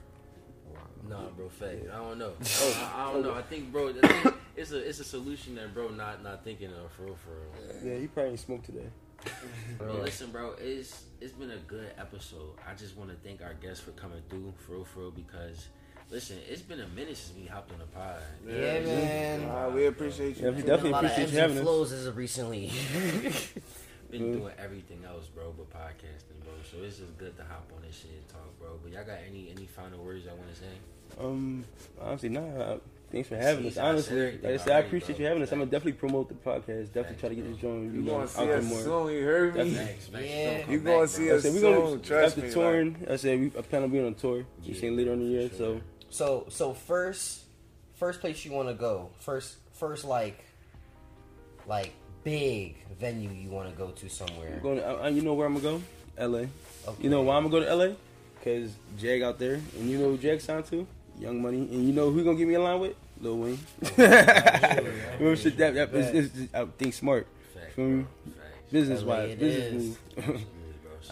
[1.10, 1.82] Nah, bro, fake.
[1.92, 2.32] I don't know.
[2.42, 3.34] I, I don't know.
[3.34, 6.44] I think, bro, the thing, it's it's a it's a solution that bro not not
[6.44, 7.94] thinking of for real for real.
[7.94, 8.88] Yeah, he probably smoked today.
[9.78, 12.54] But listen, bro, it's it's been a good episode.
[12.68, 15.68] I just want to thank our guests for coming through, for real, for real, because
[16.10, 18.16] listen, it's been a minute since we hopped on the pod.
[18.48, 19.50] Yeah, man.
[19.50, 20.46] Uh, we appreciate you.
[20.46, 20.66] Yeah, we man.
[20.66, 21.64] definitely a lot of appreciate ebbs you and having us.
[21.64, 22.72] flows as of recently.
[24.12, 24.40] Been Mm.
[24.42, 26.52] doing everything else, bro, but podcasting, bro.
[26.70, 28.78] So it's just good to hop on this shit and talk, bro.
[28.84, 30.74] But y'all got any any final words I want to say?
[31.18, 31.64] Um,
[32.02, 32.76] honestly, nah.
[33.12, 33.78] Thanks for having See, us.
[33.78, 35.24] Honestly, everything like I said, I appreciate bro.
[35.24, 35.52] you having us.
[35.52, 36.88] I'm gonna definitely promote the podcast.
[36.94, 38.82] Definitely Facts, try to get this joint, You you uh, know, gonna see us more.
[38.82, 39.64] soon, you heard me?
[39.64, 39.86] Definitely.
[39.94, 40.26] Facts, facts.
[40.26, 40.58] Yeah.
[40.72, 41.06] You back, gonna bro.
[41.08, 42.54] see I us said we soon, gonna trust after me.
[42.54, 43.08] touring.
[43.10, 44.38] I said we I plan on being on tour.
[44.38, 45.58] You Yeah, seen later in the for year, sure.
[45.58, 47.42] so so so first
[47.96, 49.10] first place you want to go.
[49.20, 50.40] First first like
[51.68, 51.92] like
[52.24, 54.54] big venue you want to go to somewhere.
[54.56, 54.78] I'm going.
[54.78, 55.82] To, I, I- you know where I'm gonna go?
[56.18, 56.42] L.A.
[56.88, 57.04] Okay.
[57.04, 57.96] You know why I'm gonna go to L.A.
[58.44, 60.88] Cause Jag out there, and you know who Jag signed to?
[61.22, 62.96] Young Money, and you know who gonna get me in line with?
[63.22, 63.60] Lil Wayne.
[63.98, 67.28] Remember shit that, that is, is, I think smart.
[67.54, 68.06] Facts, Feel me?
[68.26, 68.34] bro.
[68.72, 69.74] Business wise, business is.
[69.74, 70.26] move.
[70.26, 70.38] Bro.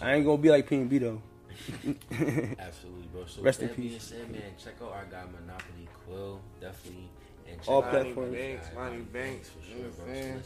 [0.02, 1.22] I ain't gonna be like P and B though.
[2.10, 3.24] Absolutely, bro.
[3.26, 4.02] So Rest in that being peace.
[4.02, 7.08] said, man, check out our guy Monopoly Quill, definitely,
[7.48, 8.34] and check All out platforms.
[8.34, 10.06] our Banks, guy, Money Monty Banks, for sure, bro.
[10.06, 10.42] So listen,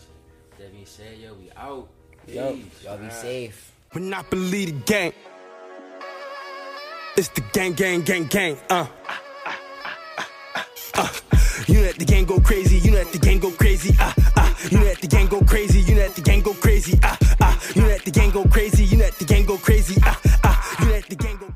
[0.58, 1.88] that being said, yo, we out.
[2.26, 2.56] Yup.
[2.84, 3.72] Y'all be safe.
[3.94, 5.12] Monopoly the gang.
[7.16, 8.58] It's the gang, gang, gang, gang.
[8.68, 8.86] Uh.
[9.08, 9.16] Uh.
[11.74, 12.78] You let the gang go crazy.
[12.78, 13.96] You let the gang go crazy.
[13.98, 14.56] Ah ah.
[14.70, 15.80] You let the gang go crazy.
[15.80, 17.00] You let the gang go crazy.
[17.02, 17.60] Ah ah.
[17.74, 18.84] You let the gang go crazy.
[18.84, 19.96] You let the gang go crazy.
[20.04, 20.76] Ah ah.
[20.84, 21.53] You let the gang go.